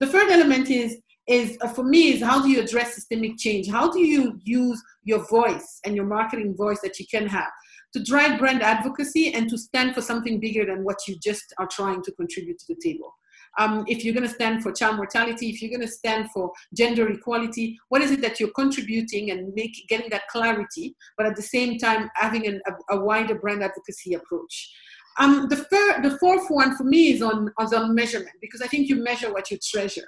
The 0.00 0.06
third 0.06 0.30
element 0.30 0.70
is 0.70 0.98
is 1.28 1.58
uh, 1.60 1.68
for 1.68 1.84
me 1.84 2.12
is 2.12 2.22
how 2.22 2.40
do 2.42 2.48
you 2.48 2.60
address 2.60 2.94
systemic 2.94 3.36
change? 3.36 3.68
How 3.68 3.90
do 3.90 4.00
you 4.00 4.40
use 4.44 4.82
your 5.04 5.26
voice 5.28 5.80
and 5.84 5.94
your 5.94 6.06
marketing 6.06 6.56
voice 6.56 6.80
that 6.82 6.98
you 6.98 7.06
can 7.10 7.26
have 7.26 7.50
to 7.92 8.02
drive 8.02 8.38
brand 8.38 8.62
advocacy 8.62 9.34
and 9.34 9.48
to 9.50 9.58
stand 9.58 9.94
for 9.94 10.00
something 10.00 10.40
bigger 10.40 10.64
than 10.64 10.84
what 10.84 10.96
you 11.06 11.16
just 11.22 11.52
are 11.58 11.68
trying 11.70 12.02
to 12.04 12.12
contribute 12.12 12.58
to 12.58 12.74
the 12.74 12.80
table? 12.82 13.14
Um, 13.58 13.84
if 13.88 14.04
you're 14.04 14.14
going 14.14 14.26
to 14.26 14.34
stand 14.34 14.62
for 14.62 14.72
child 14.72 14.96
mortality, 14.96 15.50
if 15.50 15.60
you're 15.60 15.70
going 15.70 15.86
to 15.86 15.92
stand 15.92 16.30
for 16.30 16.52
gender 16.76 17.08
equality, 17.08 17.78
what 17.88 18.02
is 18.02 18.10
it 18.10 18.20
that 18.20 18.38
you're 18.38 18.50
contributing 18.50 19.30
and 19.30 19.52
make, 19.54 19.74
getting 19.88 20.10
that 20.10 20.28
clarity, 20.28 20.94
but 21.16 21.26
at 21.26 21.34
the 21.34 21.42
same 21.42 21.78
time 21.78 22.10
having 22.14 22.46
an, 22.46 22.60
a, 22.66 22.96
a 22.96 23.00
wider 23.00 23.34
brand 23.34 23.62
advocacy 23.62 24.14
approach? 24.14 24.70
Um, 25.18 25.48
the, 25.48 25.56
the 26.02 26.16
fourth 26.18 26.48
one 26.48 26.76
for 26.76 26.84
me 26.84 27.12
is 27.12 27.22
on, 27.22 27.50
is 27.60 27.72
on 27.72 27.94
measurement 27.94 28.36
because 28.40 28.62
I 28.62 28.66
think 28.68 28.88
you 28.88 28.96
measure 28.96 29.32
what 29.32 29.50
you 29.50 29.58
treasure. 29.58 30.06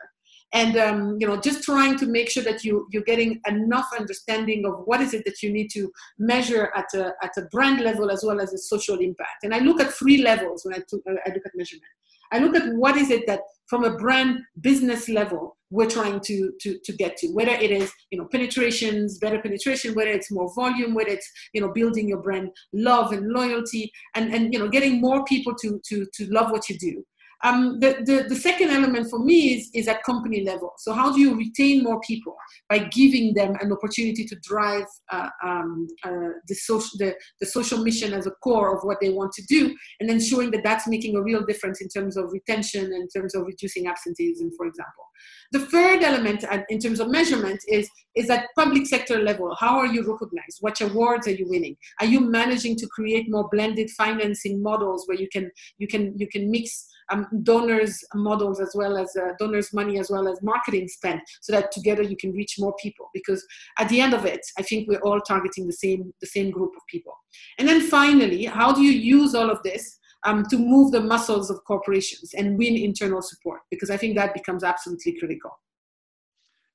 And 0.53 0.77
um, 0.77 1.17
you 1.21 1.29
know, 1.29 1.37
just 1.37 1.63
trying 1.63 1.97
to 1.99 2.07
make 2.07 2.29
sure 2.29 2.43
that 2.43 2.65
you 2.65 2.89
you're 2.91 3.05
getting 3.05 3.41
enough 3.47 3.89
understanding 3.97 4.67
of 4.67 4.81
what 4.85 5.01
is 5.01 5.15
it 5.15 5.25
that 5.25 5.45
you 5.45 5.53
need 5.53 5.69
to 5.71 5.93
measure 6.19 6.73
at 6.75 6.93
a 6.93 7.13
at 7.23 7.31
a 7.37 7.43
brand 7.53 7.81
level 7.81 8.11
as 8.11 8.25
well 8.25 8.41
as 8.41 8.53
a 8.53 8.59
social 8.59 8.99
impact. 8.99 9.45
And 9.45 9.55
I 9.55 9.61
look 9.61 9.81
at 9.81 9.93
three 9.93 10.23
levels 10.23 10.65
when 10.65 10.75
I, 10.75 10.79
to, 10.89 10.97
uh, 11.09 11.15
I 11.25 11.29
look 11.33 11.47
at 11.47 11.53
measurement. 11.55 11.85
I 12.33 12.39
look 12.39 12.55
at 12.55 12.75
what 12.75 12.97
is 12.97 13.11
it 13.11 13.27
that 13.27 13.41
from 13.69 13.85
a 13.85 13.97
brand 13.97 14.41
business 14.61 15.09
level 15.09 15.57
we're 15.71 15.89
trying 15.89 16.19
to, 16.21 16.53
to, 16.61 16.79
to 16.85 16.93
get 16.93 17.17
to, 17.19 17.29
whether 17.29 17.53
it 17.53 17.71
is, 17.71 17.93
you 18.11 18.19
know, 18.19 18.27
penetrations, 18.31 19.19
better 19.19 19.41
penetration, 19.41 19.95
whether 19.95 20.11
it's 20.11 20.31
more 20.31 20.53
volume, 20.55 20.95
whether 20.95 21.11
it's, 21.11 21.31
you 21.55 21.61
know, 21.61 21.73
building 21.73 22.09
your 22.09 22.21
brand 22.21 22.51
love 22.73 23.13
and 23.13 23.29
loyalty 23.29 23.91
and, 24.17 24.35
and 24.35 24.53
you 24.53 24.59
know, 24.59 24.69
getting 24.69 25.01
more 25.01 25.25
people 25.25 25.55
to, 25.55 25.81
to, 25.89 26.05
to 26.13 26.27
love 26.27 26.51
what 26.51 26.69
you 26.69 26.77
do. 26.79 27.05
Um, 27.43 27.81
the, 27.81 27.97
the, 28.05 28.27
the, 28.29 28.37
second 28.37 28.69
element 28.71 29.09
for 29.09 29.19
me 29.19 29.55
is, 29.55 29.71
is 29.73 29.89
at 29.89 30.03
company 30.05 30.45
level. 30.45 30.73
So 30.77 30.93
how 30.93 31.11
do 31.11 31.21
you 31.21 31.35
retain 31.35 31.83
more 31.83 31.99
people 32.01 32.37
by 32.69 32.81
giving 32.81 33.33
them 33.33 33.57
an 33.61 33.73
opportunity 33.73 34.27
to 34.27 34.37
drive 34.43 34.85
uh, 35.11 35.29
um, 35.43 35.89
uh, 36.05 36.35
the, 36.47 36.55
social, 36.55 36.99
the, 36.99 37.15
the 37.41 37.47
social 37.47 37.83
mission 37.83 38.13
as 38.13 38.27
a 38.27 38.33
core 38.43 38.77
of 38.77 38.85
what 38.85 38.99
they 39.01 39.09
want 39.09 39.33
to 39.33 39.43
do, 39.47 39.75
and 40.01 40.09
then 40.09 40.21
showing 40.21 40.51
that 40.51 40.63
that's 40.65 40.87
making 40.87 41.17
a 41.17 41.23
real 41.23 41.45
difference 41.45 41.81
in 41.81 41.89
terms 41.89 42.19
of 42.19 42.31
retention, 42.31 42.93
in 42.93 43.09
terms 43.09 43.35
of 43.35 43.47
reducing 43.47 43.87
absenteeism, 43.87 44.51
for 44.57 44.67
example. 44.67 45.05
The 45.53 45.61
third 45.61 46.03
element 46.03 46.45
in 46.69 46.79
terms 46.79 47.01
of 47.01 47.11
measurement 47.11 47.61
is, 47.69 47.89
is 48.15 48.31
at 48.31 48.49
public 48.57 48.87
sector 48.87 49.21
level. 49.21 49.55
How 49.59 49.79
are 49.79 49.87
you 49.87 50.01
recognized? 50.01 50.59
What 50.61 50.81
awards 50.81 51.27
are 51.27 51.33
you 51.33 51.49
winning? 51.49 51.77
Are 52.01 52.07
you 52.07 52.21
managing 52.21 52.77
to 52.77 52.87
create 52.87 53.31
more 53.31 53.49
blended 53.51 53.91
financing 53.91 54.63
models 54.63 55.05
where 55.07 55.19
you 55.19 55.29
can, 55.33 55.51
you 55.79 55.89
can, 55.89 56.15
you 56.17 56.29
can 56.29 56.51
mix 56.51 56.87
um, 57.11 57.27
donors 57.43 58.05
models 58.15 58.61
as 58.61 58.73
well 58.75 58.97
as 58.97 59.15
uh, 59.17 59.33
donors 59.39 59.73
money 59.73 59.99
as 59.99 60.11
well 60.11 60.29
as 60.29 60.43
marketing 60.43 60.89
spend 60.89 61.21
so 61.41 61.53
that 61.53 61.73
together 61.73 62.03
you 62.03 62.17
can 62.17 62.33
reach 62.33 62.57
more 62.59 62.75
people 62.81 63.09
because 63.13 63.45
at 63.79 63.89
the 63.89 64.01
end 64.01 64.15
of 64.15 64.25
it 64.25 64.41
i 64.59 64.63
think 64.63 64.89
we're 64.89 65.01
all 65.01 65.21
targeting 65.21 65.67
the 65.67 65.73
same 65.73 66.13
the 66.21 66.27
same 66.27 66.51
group 66.51 66.73
of 66.77 66.83
people. 66.89 67.13
And 67.59 67.69
then 67.69 67.81
finally 67.81 68.45
how 68.45 68.73
do 68.73 68.83
you 68.83 68.93
use 68.93 69.35
all 69.35 69.51
of 69.51 69.63
this 69.63 69.99
um, 70.27 70.45
to 70.51 70.59
move 70.59 70.93
the 70.93 71.01
muscles 71.01 71.51
of 71.51 71.65
corporations 71.65 72.35
and 72.35 72.59
win 72.59 72.77
internal 72.77 73.23
support? 73.23 73.61
Because 73.71 73.91
i 73.91 73.97
think 73.97 74.17
that 74.17 74.35
becomes 74.35 74.65
absolutely 74.65 75.19
critical. 75.19 75.51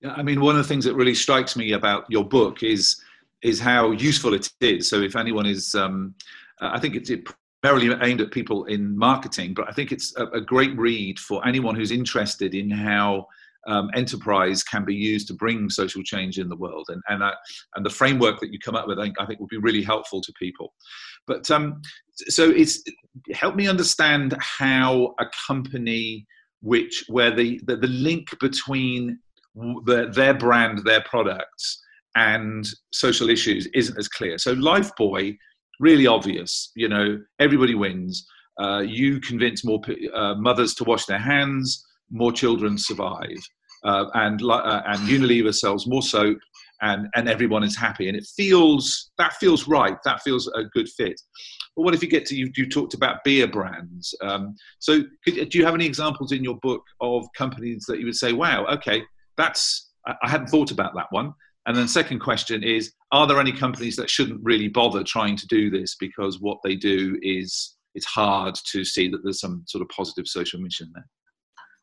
Yeah, 0.01 0.13
I 0.13 0.23
mean, 0.23 0.41
one 0.41 0.55
of 0.55 0.61
the 0.61 0.67
things 0.67 0.85
that 0.85 0.95
really 0.95 1.15
strikes 1.15 1.55
me 1.55 1.71
about 1.71 2.05
your 2.09 2.25
book 2.25 2.63
is 2.63 3.01
is 3.41 3.59
how 3.59 3.91
useful 3.91 4.33
it 4.33 4.51
is. 4.59 4.89
So, 4.89 5.01
if 5.01 5.15
anyone 5.15 5.45
is, 5.45 5.75
um, 5.75 6.15
I 6.59 6.79
think 6.79 6.95
it, 6.95 7.09
it 7.09 7.27
primarily 7.65 7.97
aimed 8.07 8.21
at 8.21 8.31
people 8.31 8.65
in 8.65 8.95
marketing, 8.95 9.53
but 9.55 9.67
I 9.67 9.71
think 9.71 9.91
it's 9.91 10.15
a, 10.17 10.25
a 10.27 10.41
great 10.41 10.77
read 10.77 11.19
for 11.19 11.45
anyone 11.47 11.73
who's 11.75 11.91
interested 11.91 12.53
in 12.53 12.69
how 12.69 13.25
um, 13.67 13.89
enterprise 13.95 14.61
can 14.61 14.85
be 14.85 14.93
used 14.93 15.27
to 15.29 15.33
bring 15.33 15.71
social 15.71 16.03
change 16.03 16.37
in 16.37 16.47
the 16.47 16.55
world. 16.55 16.85
And 16.89 17.01
and, 17.09 17.23
uh, 17.23 17.31
and 17.75 17.83
the 17.83 17.89
framework 17.89 18.39
that 18.41 18.53
you 18.53 18.59
come 18.59 18.75
up 18.75 18.87
with, 18.87 18.99
I 18.99 19.03
think, 19.05 19.15
I 19.19 19.25
think 19.25 19.49
be 19.49 19.57
really 19.57 19.81
helpful 19.81 20.21
to 20.21 20.33
people. 20.33 20.73
But 21.25 21.49
um, 21.49 21.81
so 22.27 22.51
it's 22.51 22.83
help 23.33 23.55
me 23.55 23.67
understand 23.67 24.37
how 24.39 25.15
a 25.19 25.25
company 25.47 26.27
which 26.61 27.03
where 27.07 27.31
the 27.35 27.59
the, 27.65 27.77
the 27.77 27.87
link 27.87 28.27
between 28.39 29.17
the, 29.55 30.11
their 30.13 30.35
brand, 30.35 30.83
their 30.85 31.01
products, 31.01 31.81
and 32.15 32.67
social 32.91 33.27
issues 33.29 33.67
isn't 33.73 33.97
as 33.97 34.07
clear. 34.07 34.37
So 34.37 34.53
Lifebuoy 34.53 35.37
really 35.79 36.07
obvious. 36.07 36.71
You 36.75 36.89
know, 36.89 37.21
everybody 37.39 37.75
wins. 37.75 38.27
Uh, 38.59 38.79
you 38.79 39.19
convince 39.19 39.65
more 39.65 39.81
uh, 40.13 40.35
mothers 40.35 40.73
to 40.75 40.83
wash 40.85 41.05
their 41.05 41.19
hands, 41.19 41.85
more 42.09 42.31
children 42.31 42.77
survive, 42.77 43.37
uh, 43.83 44.05
and 44.13 44.41
uh, 44.41 44.81
and 44.85 44.99
Unilever 45.09 45.53
sells 45.53 45.87
more 45.87 46.01
soap, 46.01 46.37
and 46.81 47.07
and 47.15 47.27
everyone 47.27 47.63
is 47.63 47.75
happy. 47.75 48.07
And 48.07 48.17
it 48.17 48.25
feels 48.37 49.11
that 49.17 49.33
feels 49.33 49.67
right. 49.67 49.97
That 50.05 50.21
feels 50.21 50.47
a 50.47 50.63
good 50.73 50.87
fit. 50.89 51.19
But 51.75 51.83
what 51.83 51.93
if 51.93 52.01
you 52.01 52.07
get 52.07 52.25
to 52.27 52.35
you? 52.35 52.49
You 52.55 52.69
talked 52.69 52.93
about 52.93 53.23
beer 53.25 53.47
brands. 53.47 54.15
Um, 54.21 54.55
so 54.79 55.01
could, 55.25 55.49
do 55.49 55.57
you 55.57 55.65
have 55.65 55.75
any 55.75 55.85
examples 55.85 56.31
in 56.31 56.43
your 56.43 56.57
book 56.61 56.83
of 57.01 57.25
companies 57.37 57.83
that 57.89 57.99
you 57.99 58.05
would 58.05 58.15
say, 58.15 58.31
wow, 58.31 58.65
okay, 58.67 59.03
that's 59.37 59.91
I 60.07 60.29
hadn't 60.29 60.47
thought 60.47 60.71
about 60.71 60.93
that 60.95 61.07
one. 61.09 61.33
And 61.65 61.75
then 61.75 61.87
second 61.87 62.19
question 62.19 62.63
is, 62.63 62.93
are 63.11 63.27
there 63.27 63.39
any 63.39 63.51
companies 63.51 63.95
that 63.95 64.09
shouldn't 64.09 64.43
really 64.43 64.67
bother 64.67 65.03
trying 65.03 65.35
to 65.37 65.47
do 65.47 65.69
this 65.69 65.95
because 65.95 66.39
what 66.39 66.59
they 66.63 66.75
do 66.75 67.17
is 67.21 67.75
it's 67.95 68.05
hard 68.05 68.55
to 68.71 68.83
see 68.83 69.09
that 69.09 69.23
there's 69.23 69.39
some 69.39 69.63
sort 69.67 69.81
of 69.81 69.89
positive 69.89 70.27
social 70.27 70.59
mission 70.59 70.91
there? 70.93 71.07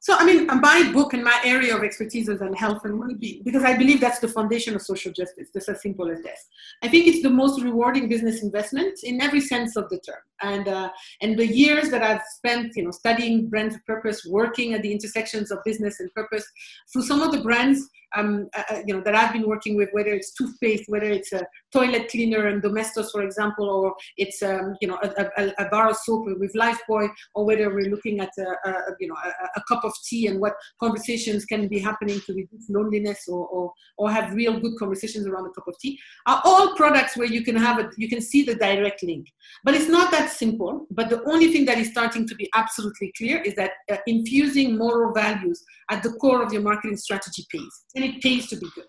So, 0.03 0.17
I 0.19 0.25
mean, 0.25 0.49
my 0.49 0.91
book 0.93 1.15
and 1.15 1.23
my 1.23 1.41
area 1.45 1.77
of 1.77 1.85
expertise 1.85 2.29
is 2.29 2.43
on 2.43 2.53
health 2.55 2.85
and 2.85 2.99
well-being 2.99 3.43
because 3.45 3.63
I 3.63 3.77
believe 3.77 4.01
that's 4.01 4.19
the 4.19 4.27
foundation 4.27 4.75
of 4.75 4.83
social 4.83 5.13
justice. 5.13 5.51
Just 5.55 5.69
as 5.69 5.81
simple 5.81 6.11
as 6.11 6.21
this. 6.23 6.41
I 6.83 6.89
think 6.89 7.07
it's 7.07 7.23
the 7.23 7.31
most 7.31 7.63
rewarding 7.63 8.09
business 8.09 8.43
investment 8.43 8.99
in 9.05 9.23
every 9.23 9.41
sense 9.41 9.77
of 9.77 9.89
the 9.91 10.01
term. 10.01 10.17
And 10.41 10.67
uh, 10.67 10.91
and 11.21 11.39
the 11.39 11.47
years 11.47 11.91
that 11.91 12.03
I've 12.03 12.23
spent, 12.35 12.73
you 12.75 12.83
know, 12.83 12.91
studying 12.91 13.49
brands 13.49 13.77
of 13.77 13.87
purpose, 13.87 14.27
working 14.29 14.75
at 14.75 14.83
the 14.83 14.91
intersections 14.91 15.53
of 15.53 15.59
business 15.65 16.01
and 16.01 16.13
purpose, 16.15 16.45
through 16.93 17.03
some 17.03 17.23
of 17.23 17.31
the 17.31 17.41
brands 17.41 17.89
um, 18.17 18.49
uh, 18.57 18.63
uh, 18.71 18.83
you 18.87 18.95
know, 18.95 19.01
that 19.01 19.15
I've 19.15 19.33
been 19.33 19.47
working 19.49 19.77
with, 19.77 19.89
whether 19.93 20.11
it's 20.11 20.33
toothpaste, 20.33 20.85
whether 20.89 21.11
it's 21.11 21.33
a 21.33 21.47
toilet 21.73 22.09
cleaner 22.09 22.47
and 22.47 22.63
Domestos, 22.63 23.11
for 23.11 23.23
example, 23.23 23.69
or 23.69 23.95
it's, 24.17 24.43
um, 24.43 24.77
you 24.81 24.89
know, 24.89 24.99
a, 25.03 25.27
a, 25.39 25.53
a, 25.59 25.69
bar 25.71 25.91
of 25.91 25.97
soap 25.97 26.27
with 26.39 26.53
Lifebuoy, 26.55 27.09
or 27.35 27.45
whether 27.45 27.73
we're 27.75 27.91
looking 27.91 28.21
at, 28.21 28.31
a, 28.39 28.69
a 28.69 28.75
you 29.01 29.09
know, 29.09 29.17
a, 29.57 29.63
cup 29.69 29.85
of 29.85 29.93
tea 30.05 30.27
and 30.27 30.41
what 30.41 30.55
conversations 30.81 31.45
can 31.45 31.69
be 31.69 31.79
happening 31.79 32.21
to 32.27 32.35
reduce 32.35 32.69
loneliness 32.69 33.27
or, 33.29 33.47
or, 33.47 33.73
or 33.97 34.11
have 34.11 34.35
real 34.35 34.59
good 34.59 34.77
conversations 34.79 35.27
around 35.27 35.47
a 35.47 35.51
cup 35.51 35.69
of 35.69 35.79
tea, 35.79 35.99
are 36.27 36.43
all 36.45 36.75
products 36.75 37.17
where 37.17 37.29
you 37.29 37.43
can 37.43 37.57
have 37.57 37.93
you 37.97 38.09
can 38.09 38.21
see 38.21 38.43
the 38.43 38.55
direct 38.55 39.03
link. 39.03 39.27
But 39.65 39.75
it's 39.75 39.89
not 39.89 40.11
that 40.11 40.31
simple. 40.31 40.87
But 40.91 41.09
the 41.09 41.23
only 41.25 41.53
thing 41.53 41.65
that 41.67 41.79
is 41.79 41.89
starting 41.89 42.27
to 42.29 42.35
be 42.35 42.49
absolutely 42.55 43.13
clear 43.17 43.41
is 43.41 43.55
that 43.55 43.73
uh, 43.91 43.97
infusing 44.07 44.77
moral 44.77 45.13
values 45.13 45.63
at 45.91 46.03
the 46.03 46.13
core 46.15 46.43
of 46.43 46.53
your 46.53 46.63
marketing 46.63 46.97
strategy 46.97 47.47
pays 47.51 47.85
and 48.03 48.15
it 48.15 48.23
pays 48.23 48.49
to 48.49 48.57
be 48.57 48.69
good. 48.75 48.87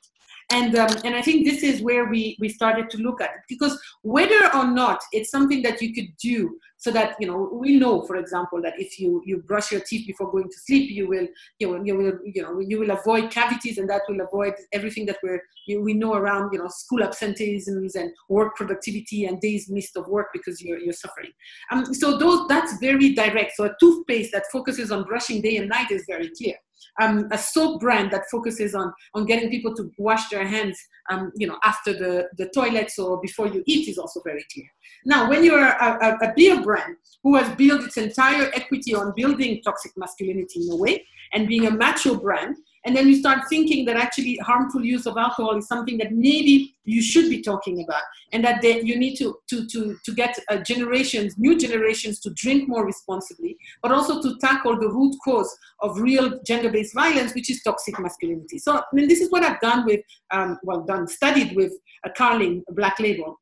And 0.52 0.76
um, 0.76 0.90
and 1.06 1.16
I 1.16 1.22
think 1.22 1.46
this 1.46 1.64
is 1.64 1.82
where 1.82 2.06
we 2.06 2.38
we 2.40 2.50
started 2.50 2.90
to 2.92 2.98
look 2.98 3.22
at 3.22 3.30
it. 3.30 3.42
Because 3.48 3.80
whether 4.02 4.54
or 4.54 4.68
not 4.68 5.02
it's 5.14 5.32
something 5.32 5.62
that 5.64 5.82
you 5.82 5.94
could 5.94 6.16
do 6.22 6.60
so 6.78 6.92
that 6.92 7.16
you 7.18 7.26
know 7.26 7.50
we 7.54 7.80
know 7.80 8.02
for 8.02 8.18
example 8.18 8.62
that 8.62 8.74
if 8.78 9.00
you 9.00 9.24
you 9.26 9.38
brush 9.38 9.72
your 9.72 9.80
teeth 9.80 10.06
before 10.06 10.30
going 10.30 10.50
to 10.50 10.60
sleep 10.60 10.92
you 10.92 11.08
will 11.08 11.28
you 11.60 11.70
will 11.70 11.86
you 11.88 11.96
will 11.96 12.20
you 12.26 12.42
know 12.42 12.60
you 12.60 12.78
will 12.78 12.92
avoid 12.92 13.32
cavities 13.32 13.78
and 13.78 13.90
that 13.90 14.02
will 14.10 14.20
avoid 14.20 14.54
everything 14.74 15.06
that 15.06 15.18
we're 15.24 15.42
you, 15.66 15.82
we 15.82 15.94
know 15.94 16.14
around 16.14 16.52
you 16.52 16.60
know 16.60 16.68
school 16.68 17.00
absenteeisms 17.00 17.96
and 17.96 18.12
work 18.28 18.54
productivity 18.58 19.26
and 19.26 19.40
days 19.40 19.70
missed 19.70 19.96
of 19.96 20.06
work 20.08 20.28
because 20.34 20.62
you're 20.62 20.78
you're 20.78 21.02
suffering. 21.06 21.32
Um, 21.72 21.94
so 21.94 22.18
those 22.18 22.48
that's 22.50 22.78
very 22.80 23.14
direct. 23.14 23.54
So 23.56 23.64
a 23.64 23.76
toothpaste 23.80 24.34
that 24.34 24.44
focuses 24.52 24.92
on 24.92 25.06
brushing 25.06 25.42
day 25.42 25.56
and 25.56 25.70
night 25.70 25.90
is 25.90 26.04
very 26.06 26.30
clear 26.38 26.58
um, 27.02 27.28
a 27.32 27.38
soap 27.38 27.82
brand 27.82 28.12
that 28.12 28.24
focuses 28.32 28.76
on 28.76 28.94
on 29.14 29.26
getting 29.26 29.50
people 29.50 29.76
to 29.76 29.92
wash 29.98 30.30
their 30.30 30.46
hands, 30.46 30.78
um, 31.10 31.32
you 31.36 31.48
know, 31.48 31.58
after 31.64 31.94
the 31.94 32.28
the 32.38 32.50
toilets 32.50 33.00
or 33.00 33.20
before 33.22 33.48
you 33.48 33.64
eat 33.66 33.88
is 33.88 33.98
also 33.98 34.22
very 34.24 34.46
clear. 34.54 34.68
Now, 35.06 35.30
when 35.30 35.44
you're 35.44 35.64
a, 35.64 35.98
a, 36.02 36.28
a 36.28 36.34
beer 36.36 36.62
brand 36.62 36.96
who 37.24 37.36
has 37.36 37.54
built 37.56 37.84
its 37.84 37.98
entire 37.98 38.52
equity 38.54 38.96
on 38.96 39.14
building 39.16 39.62
toxic 39.64 39.92
masculinity 39.98 40.62
in 40.66 40.72
a 40.72 40.76
way 40.76 41.06
and 41.34 41.48
being 41.48 41.68
a 41.68 41.72
macho 41.72 42.16
brand, 42.16 42.56
and 42.86 42.96
then 42.96 43.08
you 43.08 43.16
start 43.16 43.48
thinking 43.50 43.86
that 43.86 43.96
actually 43.96 44.38
harmful 44.38 44.84
use 44.84 45.06
of 45.06 45.18
alcohol 45.18 45.58
is 45.58 45.68
something 45.68 45.98
that 45.98 46.12
maybe 46.12 46.76
you 46.86 47.02
should 47.02 47.30
be 47.30 47.42
talking 47.42 47.84
about 47.84 48.02
and 48.32 48.44
that 48.44 48.62
they, 48.62 48.82
you 48.82 48.98
need 48.98 49.16
to, 49.16 49.38
to, 49.50 49.66
to, 49.68 49.96
to 50.04 50.14
get 50.14 50.38
uh, 50.50 50.58
generations 50.58 51.36
new 51.38 51.58
generations 51.58 52.20
to 52.20 52.30
drink 52.32 52.68
more 52.68 52.86
responsibly 52.86 53.58
but 53.82 53.92
also 53.92 54.22
to 54.22 54.38
tackle 54.40 54.80
the 54.80 54.90
root 54.90 55.16
cause 55.24 55.56
of 55.82 56.00
real 56.00 56.40
gender-based 56.46 56.94
violence 56.94 57.34
which 57.34 57.50
is 57.50 57.62
toxic 57.64 58.00
masculinity. 58.00 58.60
So 58.60 58.78
i 58.78 58.84
mean 58.94 59.08
this 59.08 59.22
is 59.22 59.32
what 59.32 59.44
i've 59.44 59.60
done 59.62 59.86
with 59.86 60.02
um, 60.32 60.60
well 60.64 60.82
done 60.84 61.08
studied 61.08 61.56
with 61.56 61.72
a 62.06 62.10
carling 62.10 62.64
black 62.70 63.00
label 63.00 63.40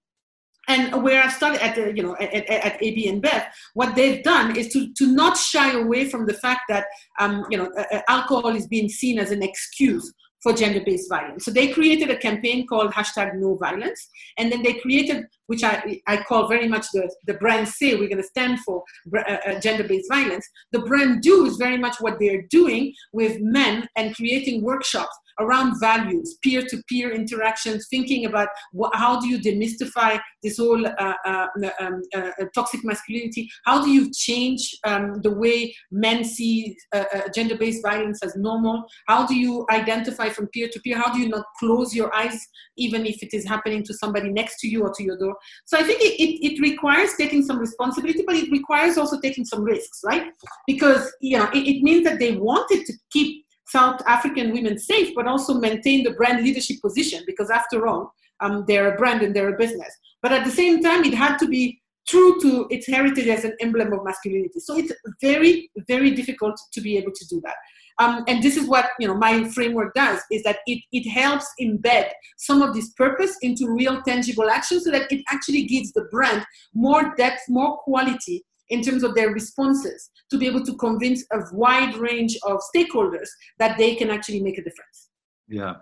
and 0.67 1.03
where 1.03 1.23
I 1.23 1.29
started 1.29 1.63
at 1.63 1.75
the, 1.75 1.93
you 1.95 2.03
know 2.03 2.15
at, 2.19 2.33
at, 2.49 2.81
AB 2.81 3.07
InBev, 3.07 3.45
what 3.73 3.95
they've 3.95 4.23
done 4.23 4.55
is 4.55 4.67
to 4.69 4.93
to 4.93 5.07
not 5.07 5.37
shy 5.37 5.71
away 5.73 6.09
from 6.09 6.25
the 6.25 6.33
fact 6.33 6.61
that 6.69 6.85
um, 7.19 7.45
you 7.49 7.57
know 7.57 7.71
alcohol 8.07 8.55
is 8.55 8.67
being 8.67 8.89
seen 8.89 9.19
as 9.19 9.31
an 9.31 9.41
excuse 9.41 10.13
for 10.41 10.53
gender-based 10.53 11.07
violence. 11.07 11.45
So 11.45 11.51
they 11.51 11.67
created 11.67 12.09
a 12.09 12.17
campaign 12.17 12.65
called 12.65 12.91
hashtag 12.91 13.35
no 13.35 13.55
violence. 13.55 14.09
And 14.37 14.51
then 14.51 14.63
they 14.63 14.73
created, 14.73 15.25
which 15.51 15.63
I, 15.65 15.99
I 16.07 16.15
call 16.29 16.47
very 16.47 16.69
much 16.75 16.85
the, 16.93 17.13
the 17.27 17.37
brand 17.43 17.67
say 17.67 17.89
we're 17.95 18.13
going 18.13 18.25
to 18.25 18.33
stand 18.35 18.61
for 18.65 18.77
uh, 19.17 19.37
uh, 19.47 19.59
gender-based 19.59 20.09
violence. 20.09 20.45
The 20.71 20.83
brand 20.89 21.21
do 21.21 21.45
is 21.45 21.57
very 21.57 21.79
much 21.85 21.95
what 21.99 22.15
they're 22.21 22.45
doing 22.49 22.93
with 23.11 23.33
men 23.41 23.75
and 23.97 24.15
creating 24.15 24.63
workshops 24.63 25.15
around 25.39 25.79
values, 25.79 26.37
peer-to-peer 26.43 27.11
interactions, 27.11 27.87
thinking 27.89 28.25
about 28.25 28.47
what, 28.71 28.95
how 28.95 29.19
do 29.19 29.27
you 29.27 29.39
demystify 29.39 30.19
this 30.43 30.57
whole 30.57 30.85
uh, 30.85 31.13
uh, 31.25 31.47
um, 31.79 32.01
uh, 32.15 32.31
uh, 32.39 32.45
toxic 32.53 32.81
masculinity? 32.83 33.49
How 33.65 33.83
do 33.83 33.89
you 33.89 34.11
change 34.13 34.61
um, 34.85 35.21
the 35.23 35.31
way 35.31 35.73
men 35.91 36.23
see 36.23 36.75
uh, 36.93 37.05
uh, 37.13 37.21
gender-based 37.33 37.81
violence 37.81 38.19
as 38.23 38.35
normal? 38.35 38.83
How 39.07 39.25
do 39.25 39.35
you 39.35 39.65
identify 39.71 40.29
from 40.29 40.47
peer-to-peer? 40.47 40.97
How 40.97 41.11
do 41.13 41.19
you 41.19 41.29
not 41.29 41.45
close 41.59 41.95
your 41.95 42.13
eyes 42.15 42.37
even 42.77 43.05
if 43.05 43.21
it 43.23 43.33
is 43.33 43.47
happening 43.47 43.83
to 43.83 43.93
somebody 43.93 44.29
next 44.29 44.59
to 44.61 44.67
you 44.67 44.83
or 44.83 44.93
to 44.97 45.03
your 45.03 45.17
door? 45.17 45.35
So 45.65 45.77
I 45.77 45.83
think 45.83 46.01
it, 46.01 46.21
it, 46.21 46.53
it 46.53 46.61
requires 46.61 47.15
taking 47.15 47.43
some 47.43 47.59
responsibility, 47.59 48.23
but 48.25 48.35
it 48.35 48.51
requires 48.51 48.97
also 48.97 49.19
taking 49.19 49.45
some 49.45 49.63
risks, 49.63 50.01
right? 50.05 50.31
Because 50.67 51.11
you 51.21 51.37
know 51.37 51.49
it, 51.53 51.67
it 51.67 51.83
means 51.83 52.03
that 52.05 52.19
they 52.19 52.35
wanted 52.35 52.85
to 52.85 52.93
keep 53.11 53.45
South 53.67 54.01
African 54.05 54.51
women 54.51 54.77
safe, 54.77 55.13
but 55.15 55.27
also 55.27 55.53
maintain 55.53 56.03
the 56.03 56.11
brand 56.11 56.43
leadership 56.43 56.77
position 56.81 57.23
because 57.25 57.49
after 57.49 57.87
all, 57.87 58.13
um, 58.41 58.65
they're 58.67 58.93
a 58.93 58.97
brand 58.97 59.21
and 59.21 59.35
they're 59.35 59.53
a 59.53 59.57
business. 59.57 59.95
But 60.21 60.33
at 60.33 60.43
the 60.43 60.51
same 60.51 60.83
time, 60.83 61.05
it 61.05 61.13
had 61.13 61.37
to 61.37 61.47
be 61.47 61.81
true 62.07 62.39
to 62.41 62.67
its 62.69 62.87
heritage 62.87 63.27
as 63.27 63.45
an 63.45 63.55
emblem 63.61 63.93
of 63.93 64.03
masculinity. 64.03 64.59
So 64.59 64.77
it's 64.77 64.91
very, 65.21 65.71
very 65.87 66.11
difficult 66.11 66.59
to 66.73 66.81
be 66.81 66.97
able 66.97 67.11
to 67.13 67.27
do 67.27 67.39
that. 67.45 67.55
Um, 68.01 68.23
and 68.27 68.41
this 68.41 68.57
is 68.57 68.67
what 68.67 68.87
you 68.99 69.07
know 69.07 69.15
my 69.15 69.47
framework 69.49 69.93
does 69.93 70.19
is 70.31 70.41
that 70.41 70.59
it, 70.65 70.81
it 70.91 71.07
helps 71.07 71.45
embed 71.61 72.09
some 72.37 72.63
of 72.63 72.73
this 72.73 72.89
purpose 72.93 73.37
into 73.43 73.69
real 73.69 74.01
tangible 74.01 74.49
action 74.49 74.81
so 74.81 74.89
that 74.89 75.11
it 75.11 75.23
actually 75.29 75.63
gives 75.65 75.91
the 75.91 76.05
brand 76.11 76.43
more 76.73 77.13
depth 77.15 77.41
more 77.47 77.77
quality 77.83 78.43
in 78.69 78.81
terms 78.81 79.03
of 79.03 79.13
their 79.13 79.29
responses 79.29 80.09
to 80.31 80.39
be 80.39 80.47
able 80.47 80.65
to 80.65 80.75
convince 80.77 81.23
a 81.31 81.41
wide 81.53 81.95
range 81.95 82.35
of 82.43 82.59
stakeholders 82.75 83.29
that 83.59 83.77
they 83.77 83.93
can 83.93 84.09
actually 84.09 84.41
make 84.41 84.57
a 84.57 84.63
difference 84.63 85.10
yeah, 85.51 85.75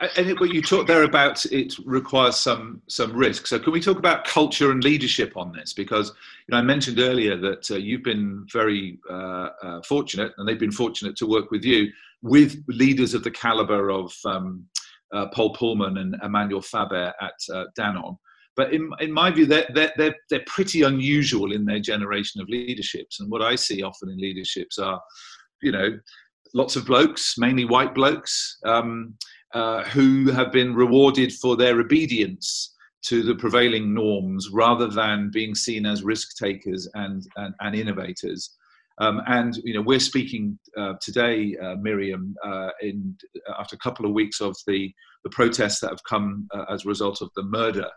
and 0.00 0.28
it, 0.28 0.38
what 0.38 0.54
you 0.54 0.62
talked 0.62 0.86
there 0.86 1.02
about 1.02 1.44
it 1.46 1.74
requires 1.84 2.36
some 2.36 2.80
some 2.86 3.12
risk. 3.12 3.48
So 3.48 3.58
can 3.58 3.72
we 3.72 3.80
talk 3.80 3.98
about 3.98 4.24
culture 4.24 4.70
and 4.70 4.84
leadership 4.84 5.36
on 5.36 5.50
this? 5.50 5.72
Because 5.72 6.10
you 6.46 6.52
know 6.52 6.58
I 6.58 6.62
mentioned 6.62 7.00
earlier 7.00 7.36
that 7.36 7.68
uh, 7.72 7.74
you've 7.74 8.04
been 8.04 8.46
very 8.52 9.00
uh, 9.10 9.48
uh, 9.64 9.82
fortunate, 9.82 10.32
and 10.38 10.46
they've 10.46 10.60
been 10.60 10.70
fortunate 10.70 11.16
to 11.16 11.26
work 11.26 11.50
with 11.50 11.64
you 11.64 11.90
with 12.22 12.62
leaders 12.68 13.14
of 13.14 13.24
the 13.24 13.30
caliber 13.32 13.90
of 13.90 14.14
um, 14.24 14.64
uh, 15.12 15.26
Paul 15.34 15.54
Polman 15.56 15.98
and 15.98 16.14
Emmanuel 16.22 16.62
Faber 16.62 17.12
at 17.20 17.34
uh, 17.52 17.64
Danone. 17.76 18.16
But 18.54 18.72
in, 18.72 18.90
in 19.00 19.12
my 19.12 19.30
view, 19.32 19.44
they're, 19.44 19.66
they're, 19.74 19.92
they're, 19.98 20.16
they're 20.30 20.44
pretty 20.46 20.82
unusual 20.82 21.52
in 21.52 21.66
their 21.66 21.78
generation 21.78 22.40
of 22.40 22.48
leaderships. 22.48 23.20
And 23.20 23.30
what 23.30 23.42
I 23.42 23.54
see 23.54 23.82
often 23.82 24.08
in 24.08 24.16
leaderships 24.16 24.78
are, 24.78 24.98
you 25.62 25.72
know, 25.72 25.98
lots 26.56 26.74
of 26.74 26.86
blokes, 26.86 27.34
mainly 27.36 27.66
white 27.66 27.94
blokes, 27.94 28.58
um, 28.64 29.14
uh, 29.52 29.84
who 29.84 30.30
have 30.30 30.50
been 30.50 30.74
rewarded 30.74 31.30
for 31.34 31.54
their 31.54 31.78
obedience 31.78 32.74
to 33.04 33.22
the 33.22 33.34
prevailing 33.34 33.92
norms 33.92 34.48
rather 34.50 34.88
than 34.88 35.30
being 35.32 35.54
seen 35.54 35.84
as 35.84 36.02
risk 36.02 36.36
takers 36.36 36.88
and, 36.94 37.22
and, 37.36 37.54
and 37.60 37.76
innovators. 37.76 38.56
Um, 38.98 39.20
and 39.26 39.54
you 39.62 39.74
know 39.74 39.82
we're 39.82 40.00
speaking 40.00 40.58
uh, 40.78 40.94
today, 41.02 41.54
uh, 41.62 41.76
Miriam, 41.76 42.34
uh, 42.42 42.70
in 42.80 43.14
after 43.58 43.76
a 43.76 43.78
couple 43.78 44.06
of 44.06 44.12
weeks 44.12 44.40
of 44.40 44.56
the 44.66 44.90
the 45.22 45.30
protests 45.30 45.80
that 45.80 45.90
have 45.90 46.02
come 46.08 46.48
uh, 46.54 46.64
as 46.72 46.86
a 46.86 46.88
result 46.88 47.20
of 47.20 47.28
the 47.36 47.42
murder 47.42 47.90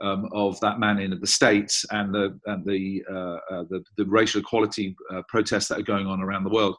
um, 0.00 0.28
of 0.32 0.58
that 0.60 0.78
man 0.78 1.00
in 1.00 1.18
the 1.18 1.26
states 1.26 1.84
and 1.90 2.14
the 2.14 2.38
and 2.46 2.64
the 2.64 3.02
uh, 3.10 3.54
uh, 3.54 3.64
the, 3.70 3.82
the, 3.96 4.06
racial 4.06 4.40
equality 4.40 4.94
protests 5.28 5.66
that 5.66 5.80
are 5.80 5.90
going 5.94 6.06
on 6.06 6.20
around 6.22 6.44
the 6.44 6.50
world 6.50 6.76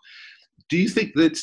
do 0.72 0.78
you 0.78 0.88
think 0.88 1.14
that 1.16 1.38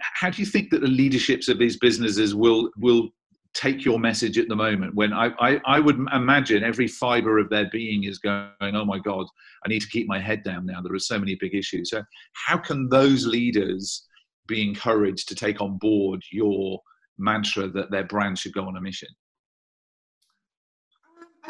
how 0.00 0.30
do 0.30 0.40
you 0.40 0.46
think 0.46 0.70
that 0.70 0.80
the 0.80 0.88
leaderships 0.88 1.48
of 1.48 1.58
these 1.58 1.76
businesses 1.76 2.34
will 2.34 2.70
will 2.78 3.10
take 3.52 3.84
your 3.84 4.00
message 4.00 4.38
at 4.38 4.48
the 4.48 4.56
moment? 4.56 4.94
When 4.94 5.12
I, 5.12 5.30
I, 5.38 5.60
I 5.66 5.80
would 5.80 5.98
imagine 6.12 6.64
every 6.64 6.88
fiber 6.88 7.38
of 7.38 7.50
their 7.50 7.68
being 7.70 8.04
is 8.04 8.18
going 8.18 8.48
oh 8.62 8.84
my 8.84 8.98
god 8.98 9.26
i 9.64 9.68
need 9.68 9.80
to 9.82 9.88
keep 9.88 10.08
my 10.08 10.18
head 10.18 10.42
down 10.42 10.64
now. 10.64 10.80
There 10.80 10.94
are 10.94 10.98
so 10.98 11.18
many 11.18 11.36
big 11.38 11.54
issues. 11.54 11.90
So 11.90 12.02
how 12.32 12.56
can 12.56 12.88
those 12.88 13.26
leaders 13.26 14.06
be 14.48 14.62
encouraged 14.62 15.28
to 15.28 15.34
take 15.34 15.60
on 15.60 15.76
board 15.76 16.24
your 16.32 16.80
mantra 17.18 17.68
that 17.68 17.90
their 17.90 18.04
brand 18.04 18.38
should 18.38 18.54
go 18.54 18.66
on 18.66 18.78
a 18.78 18.80
mission 18.80 19.08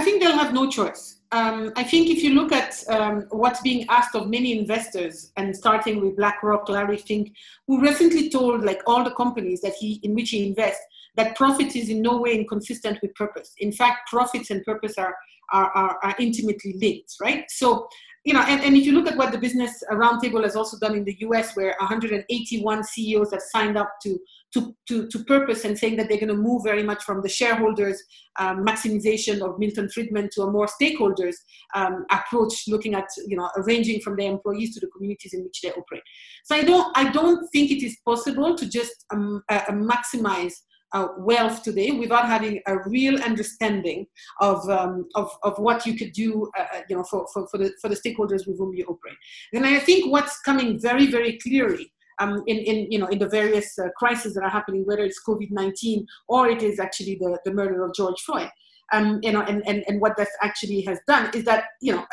I 0.01 0.03
think 0.03 0.23
they'll 0.23 0.39
have 0.39 0.55
no 0.55 0.67
choice. 0.67 1.21
Um, 1.31 1.75
I 1.77 1.85
think 1.85 2.09
if 2.09 2.23
you 2.23 2.31
look 2.31 2.53
at 2.53 2.83
um, 2.89 3.27
what's 3.29 3.61
being 3.61 3.87
asked 3.91 4.15
of 4.15 4.31
many 4.31 4.59
investors, 4.59 5.31
and 5.37 5.55
starting 5.55 6.01
with 6.01 6.17
BlackRock, 6.17 6.71
Larry 6.71 6.97
Fink, 6.97 7.35
who 7.67 7.83
recently 7.83 8.31
told 8.31 8.65
like 8.65 8.81
all 8.87 9.05
the 9.05 9.11
companies 9.11 9.61
that 9.61 9.75
he 9.75 10.01
in 10.03 10.15
which 10.15 10.31
he 10.31 10.47
invests 10.47 10.81
that 11.17 11.37
profit 11.37 11.77
is 11.77 11.91
in 11.91 12.01
no 12.01 12.19
way 12.19 12.35
inconsistent 12.35 12.99
with 13.03 13.15
purpose. 13.15 13.53
In 13.59 13.73
fact, 13.73 14.09
profits 14.09 14.49
and 14.49 14.65
purpose 14.65 14.95
are 14.97 15.15
are, 15.53 15.71
are, 15.73 15.99
are 16.03 16.15
intimately 16.19 16.75
linked, 16.81 17.17
right? 17.21 17.45
So 17.51 17.87
you 18.25 18.35
know, 18.35 18.43
and, 18.43 18.63
and 18.63 18.77
if 18.77 18.85
you 18.85 18.93
look 18.93 19.11
at 19.11 19.17
what 19.17 19.33
the 19.33 19.39
Business 19.39 19.83
Roundtable 19.91 20.43
has 20.45 20.55
also 20.55 20.79
done 20.79 20.95
in 20.95 21.05
the 21.05 21.17
US, 21.21 21.57
where 21.57 21.75
181 21.79 22.85
CEOs 22.85 23.33
have 23.33 23.41
signed 23.41 23.79
up 23.79 23.95
to, 24.03 24.19
to, 24.53 24.77
to, 24.89 25.09
to 25.09 25.25
purpose 25.25 25.65
and 25.65 25.79
saying 25.79 25.97
that 25.97 26.09
they're 26.09 26.19
going 26.19 26.29
to 26.29 26.35
move 26.35 26.63
very 26.63 26.83
much 26.83 27.03
from 27.03 27.23
the 27.23 27.29
shareholders 27.31 28.03
um, 28.39 28.65
maximization 28.65 29.41
of 29.41 29.59
Milton 29.59 29.89
Friedman 29.89 30.29
to 30.35 30.43
a 30.43 30.51
more 30.51 30.67
stakeholders 30.67 31.35
um, 31.75 32.05
approach, 32.11 32.65
looking 32.69 32.95
at, 32.95 33.09
you 33.27 33.39
know, 33.39 33.51
ranging 33.59 34.01
from 34.01 34.17
their 34.17 34.31
employees 34.31 34.75
to 34.75 34.81
the 34.81 34.89
communities 34.89 35.33
in 35.33 35.43
which 35.43 35.63
they 35.63 35.71
operate. 35.71 36.03
So 36.45 36.57
I 36.57 36.63
don't, 36.63 36.97
I 36.99 37.11
don't 37.11 37.49
think 37.53 37.71
it 37.71 37.83
is 37.83 37.97
possible 38.05 38.55
to 38.55 38.69
just 38.69 39.07
um, 39.15 39.43
uh, 39.49 39.61
maximize 39.71 40.53
uh, 40.93 41.09
wealth 41.19 41.63
today 41.63 41.93
without 41.93 42.27
having 42.27 42.61
a 42.67 42.79
real 42.89 43.21
understanding 43.23 44.07
of, 44.41 44.69
um, 44.69 45.09
of, 45.15 45.31
of 45.43 45.59
what 45.59 45.87
you 45.87 45.97
could 45.97 46.13
do 46.13 46.51
uh, 46.59 46.63
uh, 46.75 46.81
you 46.89 46.97
know, 46.97 47.05
for, 47.05 47.27
for, 47.33 47.47
for, 47.49 47.59
the, 47.59 47.73
for 47.81 47.89
the 47.89 47.97
stakeholders 47.97 48.47
with 48.47 48.59
whom 48.59 48.75
you 48.75 48.85
operate. 48.85 49.17
And 49.53 49.67
I 49.67 49.79
think 49.79 50.11
what's 50.11 50.41
coming 50.41 50.81
very, 50.81 51.07
very 51.07 51.39
clearly 51.39 51.93
um, 52.19 52.43
in, 52.47 52.59
in, 52.59 52.91
you 52.91 52.99
know, 52.99 53.07
in 53.07 53.19
the 53.19 53.29
various 53.29 53.79
uh, 53.79 53.89
crises 53.97 54.35
that 54.35 54.43
are 54.43 54.51
happening, 54.51 54.85
whether 54.85 55.05
it's 55.05 55.23
COVID-19 55.27 56.05
or 56.29 56.49
it 56.49 56.63
is 56.63 56.79
actually 56.79 57.17
the, 57.17 57.39
the 57.45 57.53
murder 57.53 57.85
of 57.85 57.95
George 57.95 58.21
Floyd, 58.21 58.51
um, 58.93 59.21
you 59.23 59.33
know, 59.33 59.43
and, 59.43 59.67
and, 59.67 59.85
and 59.89 60.01
what 60.01 60.17
that 60.17 60.29
actually 60.43 60.83
has 60.83 60.99
done 61.07 61.31
is 61.35 61.45
that, 61.45 61.65
you 61.81 61.95
know, 61.95 62.05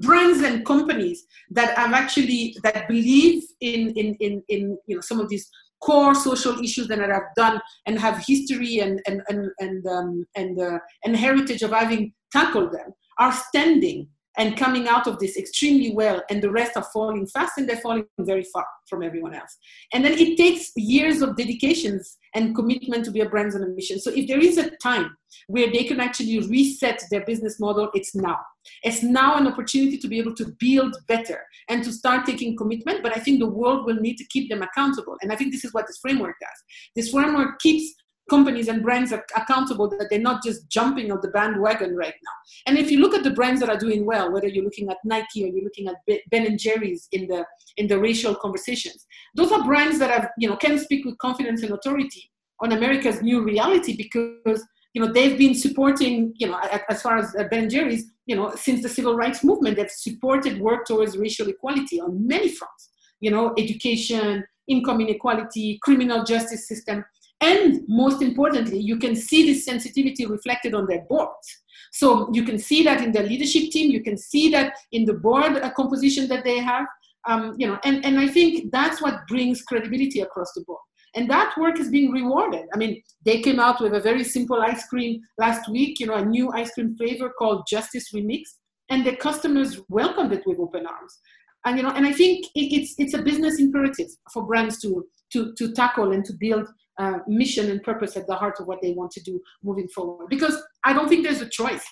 brands 0.00 0.42
and 0.42 0.64
companies 0.64 1.26
that 1.50 1.76
have 1.76 1.92
actually 1.92 2.56
that 2.62 2.88
believe 2.88 3.42
in 3.60 3.90
in 3.90 4.14
in, 4.20 4.42
in 4.48 4.78
you 4.86 4.96
know 4.96 5.00
some 5.00 5.20
of 5.20 5.28
these 5.28 5.50
core 5.82 6.14
social 6.14 6.58
issues 6.62 6.88
that 6.88 7.00
I 7.00 7.12
have 7.12 7.34
done 7.36 7.60
and 7.86 7.98
have 7.98 8.24
history 8.26 8.78
and 8.78 9.00
and 9.06 9.22
and 9.28 9.50
and 9.58 9.86
um, 9.86 10.24
and, 10.36 10.60
uh, 10.60 10.78
and 11.04 11.16
heritage 11.16 11.62
of 11.62 11.70
having 11.70 12.12
tackled 12.32 12.72
them 12.72 12.92
are 13.18 13.32
standing 13.32 14.08
and 14.38 14.56
coming 14.56 14.88
out 14.88 15.06
of 15.06 15.18
this 15.18 15.36
extremely 15.36 15.92
well 15.92 16.22
and 16.30 16.42
the 16.42 16.50
rest 16.50 16.76
are 16.76 16.86
falling 16.92 17.26
fast 17.26 17.58
and 17.58 17.68
they're 17.68 17.76
falling 17.76 18.04
very 18.20 18.44
far 18.44 18.66
from 18.88 19.02
everyone 19.02 19.34
else. 19.34 19.56
And 19.92 20.04
then 20.04 20.12
it 20.12 20.36
takes 20.36 20.70
years 20.76 21.22
of 21.22 21.36
dedications 21.36 22.18
and 22.34 22.54
commitment 22.54 23.04
to 23.04 23.10
be 23.10 23.20
a 23.20 23.28
brand 23.28 23.54
on 23.54 23.62
a 23.62 23.66
mission. 23.66 23.98
So 24.00 24.10
if 24.14 24.26
there 24.26 24.40
is 24.40 24.56
a 24.58 24.70
time 24.82 25.16
where 25.48 25.70
they 25.70 25.84
can 25.84 26.00
actually 26.00 26.38
reset 26.48 27.02
their 27.10 27.24
business 27.24 27.58
model 27.58 27.90
it's 27.94 28.14
now. 28.14 28.38
It's 28.84 29.02
now 29.02 29.36
an 29.36 29.46
opportunity 29.46 29.98
to 29.98 30.08
be 30.08 30.18
able 30.18 30.34
to 30.36 30.54
build 30.58 30.96
better 31.08 31.40
and 31.68 31.82
to 31.84 31.92
start 31.92 32.26
taking 32.26 32.56
commitment 32.56 33.02
but 33.02 33.16
i 33.16 33.20
think 33.20 33.40
the 33.40 33.48
world 33.48 33.86
will 33.86 33.96
need 33.96 34.16
to 34.16 34.26
keep 34.28 34.50
them 34.50 34.62
accountable. 34.62 35.16
And 35.22 35.32
i 35.32 35.36
think 35.36 35.52
this 35.52 35.64
is 35.64 35.72
what 35.72 35.86
this 35.86 35.98
framework 35.98 36.36
does. 36.40 36.58
This 36.94 37.10
framework 37.10 37.58
keeps 37.60 37.94
companies 38.30 38.68
and 38.68 38.82
brands 38.82 39.12
are 39.12 39.24
accountable 39.36 39.88
that 39.88 40.06
they're 40.08 40.18
not 40.18 40.42
just 40.42 40.68
jumping 40.68 41.10
on 41.10 41.20
the 41.22 41.28
bandwagon 41.28 41.96
right 41.96 42.14
now. 42.14 42.32
And 42.66 42.78
if 42.78 42.90
you 42.90 43.00
look 43.00 43.14
at 43.14 43.24
the 43.24 43.30
brands 43.30 43.60
that 43.60 43.68
are 43.68 43.76
doing 43.76 44.06
well, 44.06 44.32
whether 44.32 44.48
you're 44.48 44.64
looking 44.64 44.88
at 44.88 44.98
Nike 45.04 45.44
or 45.44 45.48
you're 45.48 45.64
looking 45.64 45.88
at 45.88 45.96
Ben 46.30 46.46
and 46.46 46.58
Jerry's 46.58 47.08
in 47.12 47.26
the 47.26 47.44
in 47.76 47.86
the 47.88 47.98
racial 47.98 48.34
conversations, 48.34 49.06
those 49.34 49.52
are 49.52 49.64
brands 49.64 49.98
that 49.98 50.10
have 50.10 50.30
you 50.38 50.48
know 50.48 50.56
can 50.56 50.78
speak 50.78 51.04
with 51.04 51.18
confidence 51.18 51.62
and 51.62 51.72
authority 51.72 52.30
on 52.60 52.72
America's 52.72 53.22
new 53.22 53.42
reality 53.42 53.96
because 53.96 54.64
you 54.94 55.04
know 55.04 55.12
they've 55.12 55.38
been 55.38 55.54
supporting 55.54 56.32
you 56.36 56.46
know 56.46 56.58
as 56.88 57.02
far 57.02 57.16
as 57.18 57.34
uh, 57.36 57.44
Ben 57.44 57.62
and 57.62 57.70
Jerry's 57.70 58.04
you 58.26 58.36
know 58.36 58.54
since 58.54 58.82
the 58.82 58.88
civil 58.88 59.16
rights 59.16 59.42
movement 59.42 59.76
they've 59.76 59.90
supported 59.90 60.60
work 60.60 60.84
towards 60.86 61.16
racial 61.18 61.48
equality 61.48 62.00
on 62.00 62.26
many 62.26 62.48
fronts. 62.48 62.90
You 63.20 63.30
know, 63.30 63.54
education, 63.56 64.44
income 64.66 65.00
inequality, 65.00 65.78
criminal 65.82 66.24
justice 66.24 66.66
system 66.66 67.04
and 67.42 67.82
most 67.88 68.22
importantly, 68.22 68.78
you 68.78 68.96
can 68.96 69.16
see 69.16 69.44
this 69.44 69.64
sensitivity 69.64 70.26
reflected 70.26 70.74
on 70.74 70.86
their 70.86 71.02
board. 71.10 71.28
So 71.90 72.32
you 72.32 72.44
can 72.44 72.58
see 72.58 72.82
that 72.84 73.02
in 73.02 73.10
their 73.12 73.24
leadership 73.24 73.70
team, 73.70 73.90
you 73.90 74.02
can 74.02 74.16
see 74.16 74.48
that 74.50 74.74
in 74.92 75.04
the 75.04 75.14
board 75.14 75.56
uh, 75.56 75.70
composition 75.72 76.28
that 76.28 76.44
they 76.44 76.60
have. 76.60 76.86
Um, 77.28 77.54
you 77.58 77.66
know, 77.66 77.78
and, 77.84 78.04
and 78.04 78.18
I 78.18 78.28
think 78.28 78.72
that's 78.72 79.02
what 79.02 79.26
brings 79.28 79.62
credibility 79.62 80.20
across 80.20 80.52
the 80.54 80.62
board. 80.66 80.80
And 81.14 81.28
that 81.30 81.54
work 81.58 81.78
is 81.78 81.90
being 81.90 82.10
rewarded. 82.10 82.66
I 82.72 82.78
mean, 82.78 83.02
they 83.24 83.42
came 83.42 83.60
out 83.60 83.80
with 83.80 83.92
a 83.92 84.00
very 84.00 84.24
simple 84.24 84.62
ice 84.62 84.86
cream 84.86 85.20
last 85.36 85.68
week, 85.68 86.00
you 86.00 86.06
know, 86.06 86.14
a 86.14 86.24
new 86.24 86.50
ice 86.52 86.72
cream 86.72 86.96
flavor 86.96 87.30
called 87.38 87.66
Justice 87.68 88.12
Remix, 88.14 88.42
and 88.88 89.04
the 89.04 89.16
customers 89.16 89.80
welcomed 89.88 90.32
it 90.32 90.46
with 90.46 90.58
open 90.58 90.86
arms. 90.86 91.20
And 91.64 91.76
you 91.76 91.82
know, 91.82 91.90
and 91.90 92.06
I 92.06 92.12
think 92.12 92.46
it's 92.54 92.94
it's 92.98 93.14
a 93.14 93.22
business 93.22 93.60
imperative 93.60 94.08
for 94.32 94.44
brands 94.44 94.80
to 94.80 95.04
to 95.32 95.52
to 95.54 95.72
tackle 95.72 96.12
and 96.12 96.24
to 96.24 96.32
build 96.40 96.66
uh, 96.98 97.18
mission 97.26 97.70
and 97.70 97.82
purpose 97.82 98.16
at 98.16 98.26
the 98.26 98.34
heart 98.34 98.60
of 98.60 98.66
what 98.66 98.80
they 98.82 98.92
want 98.92 99.10
to 99.12 99.22
do 99.22 99.40
moving 99.62 99.88
forward. 99.88 100.28
Because 100.28 100.60
I 100.84 100.92
don't 100.92 101.08
think 101.08 101.24
there's 101.24 101.40
a 101.40 101.48
choice. 101.48 101.84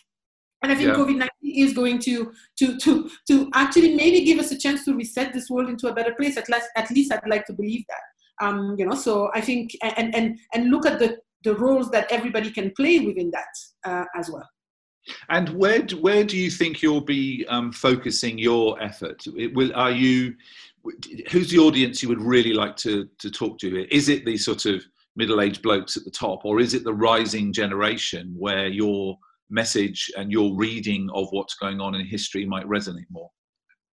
And 0.62 0.70
I 0.70 0.74
think 0.74 0.88
yeah. 0.88 0.94
COVID 0.94 1.16
19 1.16 1.28
is 1.42 1.72
going 1.72 1.98
to, 2.00 2.32
to, 2.58 2.78
to, 2.78 3.10
to 3.28 3.50
actually 3.54 3.94
maybe 3.94 4.24
give 4.24 4.38
us 4.38 4.52
a 4.52 4.58
chance 4.58 4.84
to 4.84 4.94
reset 4.94 5.32
this 5.32 5.48
world 5.48 5.70
into 5.70 5.88
a 5.88 5.94
better 5.94 6.14
place. 6.14 6.36
At 6.36 6.48
least, 6.48 6.68
at 6.76 6.90
least 6.90 7.12
I'd 7.12 7.28
like 7.28 7.46
to 7.46 7.54
believe 7.54 7.84
that. 7.88 8.46
Um, 8.46 8.76
you 8.78 8.86
know, 8.86 8.94
so 8.94 9.30
I 9.34 9.40
think, 9.40 9.70
and, 9.82 10.14
and, 10.14 10.38
and 10.54 10.70
look 10.70 10.86
at 10.86 10.98
the, 10.98 11.18
the 11.44 11.54
roles 11.54 11.90
that 11.90 12.10
everybody 12.10 12.50
can 12.50 12.72
play 12.76 12.98
within 13.00 13.30
that 13.30 13.90
uh, 13.90 14.04
as 14.16 14.30
well. 14.30 14.48
And 15.30 15.48
where 15.50 15.80
do, 15.80 16.00
where 16.00 16.24
do 16.24 16.36
you 16.36 16.50
think 16.50 16.82
you'll 16.82 17.00
be 17.00 17.46
um, 17.48 17.72
focusing 17.72 18.38
your 18.38 18.80
effort? 18.82 19.22
It 19.36 19.54
will, 19.54 19.74
are 19.74 19.90
you 19.90 20.34
who's 21.30 21.50
the 21.50 21.58
audience 21.58 22.02
you 22.02 22.08
would 22.08 22.22
really 22.22 22.52
like 22.52 22.76
to 22.76 23.08
to 23.18 23.30
talk 23.30 23.58
to? 23.58 23.86
Is 23.94 24.08
it 24.08 24.24
the 24.24 24.36
sort 24.36 24.66
of 24.66 24.82
middle-aged 25.16 25.62
blokes 25.62 25.96
at 25.96 26.04
the 26.04 26.10
top, 26.10 26.44
or 26.44 26.60
is 26.60 26.74
it 26.74 26.84
the 26.84 26.94
rising 26.94 27.52
generation 27.52 28.34
where 28.38 28.68
you're 28.68 29.16
message 29.50 30.10
and 30.16 30.30
your 30.30 30.54
reading 30.54 31.10
of 31.12 31.28
what's 31.30 31.54
going 31.56 31.80
on 31.80 31.94
in 31.94 32.06
history 32.06 32.46
might 32.46 32.66
resonate 32.66 33.10
more? 33.10 33.30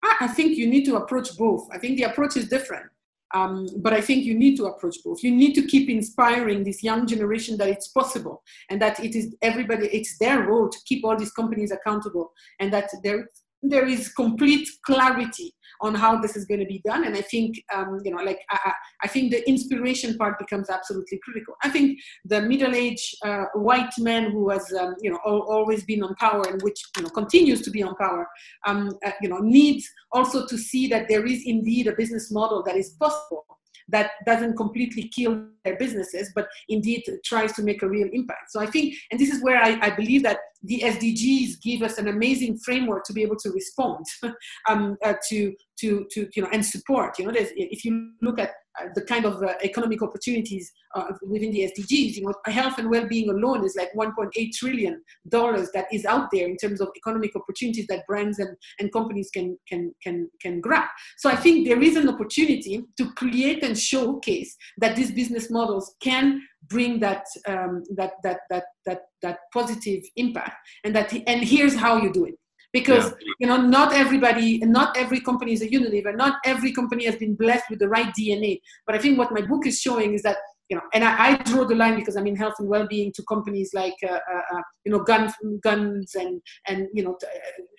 I 0.04 0.28
think 0.28 0.58
you 0.58 0.68
need 0.68 0.86
to 0.86 0.96
approach 0.96 1.38
both. 1.38 1.68
I 1.72 1.78
think 1.78 1.98
the 1.98 2.04
approach 2.04 2.38
is 2.38 2.48
different. 2.48 2.88
Um, 3.34 3.68
but 3.78 3.94
I 3.94 4.02
think 4.02 4.26
you 4.26 4.34
need 4.34 4.58
to 4.58 4.66
approach 4.66 4.98
both. 5.06 5.24
You 5.24 5.32
need 5.32 5.54
to 5.54 5.66
keep 5.66 5.90
inspiring 5.90 6.64
this 6.64 6.84
young 6.84 7.08
generation 7.08 7.58
that 7.58 7.70
it's 7.70 7.88
possible 7.90 8.44
and 8.70 8.82
that 8.82 9.00
it 9.00 9.16
is 9.16 9.36
everybody, 9.42 9.88
it's 9.88 10.18
their 10.18 10.44
role 10.48 10.68
to 10.68 10.78
keep 10.86 11.06
all 11.06 11.16
these 11.16 11.32
companies 11.32 11.72
accountable 11.72 12.32
and 12.60 12.74
that 12.74 12.90
there, 13.04 13.30
there 13.62 13.88
is 13.88 14.12
complete 14.14 14.68
clarity 14.86 15.54
on 15.82 15.96
how 15.96 16.20
this 16.20 16.36
is 16.36 16.46
going 16.46 16.60
to 16.60 16.66
be 16.66 16.82
done. 16.86 17.06
And 17.06 17.16
I 17.16 17.22
think, 17.22 17.62
um, 17.74 18.00
you 18.04 18.12
know, 18.12 18.24
like 18.24 18.40
I, 18.50 18.74
I, 19.04 19.08
think 19.08 19.32
the 19.32 19.48
inspiration 19.50 20.18
part 20.18 20.38
becomes 20.40 20.70
absolutely 20.70 21.20
critical. 21.24 21.56
I 21.64 21.70
think 21.70 22.00
the 22.26 22.42
middle-aged 22.42 23.16
uh, 23.26 23.46
white 23.56 23.94
man 23.98 24.32
who 24.32 24.50
has, 24.50 24.72
um, 24.74 24.96
you 25.02 25.10
know, 25.10 25.20
al- 25.26 25.48
always 25.50 25.84
been 25.84 26.04
on 26.04 26.16
power 26.16 26.44
and 26.48 26.62
which 26.62 26.80
you 26.98 27.04
know 27.04 27.10
continues 27.10 27.62
to 27.64 27.72
be 27.72 27.84
on 27.84 27.96
power, 27.96 28.28
um, 28.68 28.98
uh, 29.06 29.12
you 29.22 29.30
know, 29.30 29.40
needs 29.40 29.90
also 30.12 30.46
to 30.46 30.58
see 30.58 30.88
that 30.88 31.08
there 31.08 31.26
is 31.26 31.44
indeed 31.46 31.88
a 31.88 31.96
business 31.96 32.32
model 32.32 32.64
that 32.64 32.76
is 32.76 32.92
possible 33.00 33.46
that 33.90 34.12
doesn't 34.26 34.58
completely 34.58 35.10
kill 35.10 35.46
their 35.64 35.78
businesses, 35.78 36.32
but 36.36 36.48
indeed 36.70 37.04
tries 37.24 37.54
to 37.54 37.64
make 37.64 37.82
a 37.84 37.90
real 37.90 38.10
impact. 38.12 38.52
So 38.52 38.60
I 38.60 38.66
think, 38.66 38.96
and 39.12 39.20
this 39.20 39.30
is 39.30 39.44
where 39.44 39.58
I, 39.58 39.78
I 39.82 39.90
believe 39.92 40.24
that 40.24 40.40
the 40.64 40.82
SDGs 40.82 41.62
give 41.62 41.82
us 41.82 41.98
an 41.98 42.08
amazing 42.08 42.58
framework 42.60 43.04
to 43.06 43.14
be 43.14 43.24
able 43.24 43.38
to 43.38 43.50
respond 43.52 44.06
um, 44.70 44.98
uh, 45.04 45.14
to, 45.30 45.54
to, 45.80 46.06
to, 46.12 46.30
you 46.36 46.44
know, 46.44 46.50
and 46.52 46.66
support. 46.66 47.18
You 47.18 47.26
know, 47.26 47.34
if 47.36 47.84
you 47.84 48.12
look 48.22 48.40
at 48.40 48.52
the 48.96 49.02
kind 49.02 49.26
of 49.26 49.42
uh, 49.44 49.54
economic 49.64 50.02
opportunities 50.02 50.72
uh, 50.96 51.06
within 51.24 51.52
the 51.52 51.72
SDGs. 51.72 52.16
You 52.16 52.24
know, 52.24 52.34
health 52.46 52.78
and 52.78 52.90
well-being 52.90 53.30
alone 53.30 53.66
is 53.66 53.76
like 53.76 53.92
1.8 53.94 54.54
trillion 54.56 55.02
dollars 55.30 55.70
that 55.74 55.86
is 55.92 56.06
out 56.06 56.30
there 56.32 56.48
in 56.48 56.58
terms 56.58 56.82
of 56.82 56.90
economic 56.96 57.36
opportunities 57.36 57.88
that 57.88 58.06
brands 58.08 58.40
and, 58.40 58.56
and 58.80 58.92
companies 58.92 59.30
can 59.34 59.58
can 59.68 59.94
can 60.04 60.30
can 60.42 60.62
grab. 60.62 60.90
So 61.18 61.30
I 61.30 61.36
think 61.36 61.68
there 61.68 61.82
is 61.82 61.96
an 61.96 62.10
opportunity 62.10 62.84
to 62.98 63.12
create 63.14 63.64
and 63.64 63.78
showcase 63.78 64.56
that 64.78 64.96
these 64.96 65.12
business 65.12 65.50
models 65.50 65.96
can 66.02 66.42
bring 66.68 67.00
that 67.00 67.26
um, 67.48 67.84
that 67.96 68.14
that 68.24 68.42
that 68.50 68.66
that 68.86 69.02
that 69.22 69.40
positive 69.54 70.04
impact, 70.16 70.56
and 70.84 70.96
that 70.96 71.14
and 71.28 71.44
here's 71.44 71.76
how 71.76 71.98
you 71.98 72.12
do 72.12 72.26
it 72.26 72.36
because 72.74 73.06
yeah. 73.06 73.34
you 73.40 73.48
know 73.48 73.58
not 73.58 73.94
everybody 73.94 74.62
and 74.62 74.72
not 74.72 74.96
every 74.98 75.20
company 75.20 75.54
is 75.54 75.62
a 75.62 75.68
unilever 75.68 76.16
not 76.16 76.36
every 76.46 76.72
company 76.72 77.06
has 77.06 77.16
been 77.16 77.36
blessed 77.36 77.70
with 77.70 77.80
the 77.80 77.88
right 77.88 78.14
dna 78.18 78.60
but 78.86 78.96
i 78.96 78.98
think 78.98 79.18
what 79.18 79.32
my 79.32 79.42
book 79.42 79.66
is 79.66 79.80
showing 79.80 80.14
is 80.14 80.22
that 80.22 80.38
you 80.70 80.76
know 80.76 80.84
and 80.94 81.04
i, 81.04 81.32
I 81.32 81.36
draw 81.38 81.66
the 81.66 81.76
line 81.76 81.96
because 81.96 82.16
i'm 82.16 82.28
in 82.28 82.36
health 82.36 82.56
and 82.60 82.68
well-being 82.70 83.12
to 83.16 83.24
companies 83.24 83.72
like 83.74 83.96
uh, 84.04 84.14
uh, 84.34 84.58
uh 84.58 84.62
you 84.86 84.92
know 84.92 85.00
guns 85.00 85.34
guns 85.62 86.16
and 86.16 86.42
and 86.68 86.88
you 86.94 87.04
know 87.04 87.18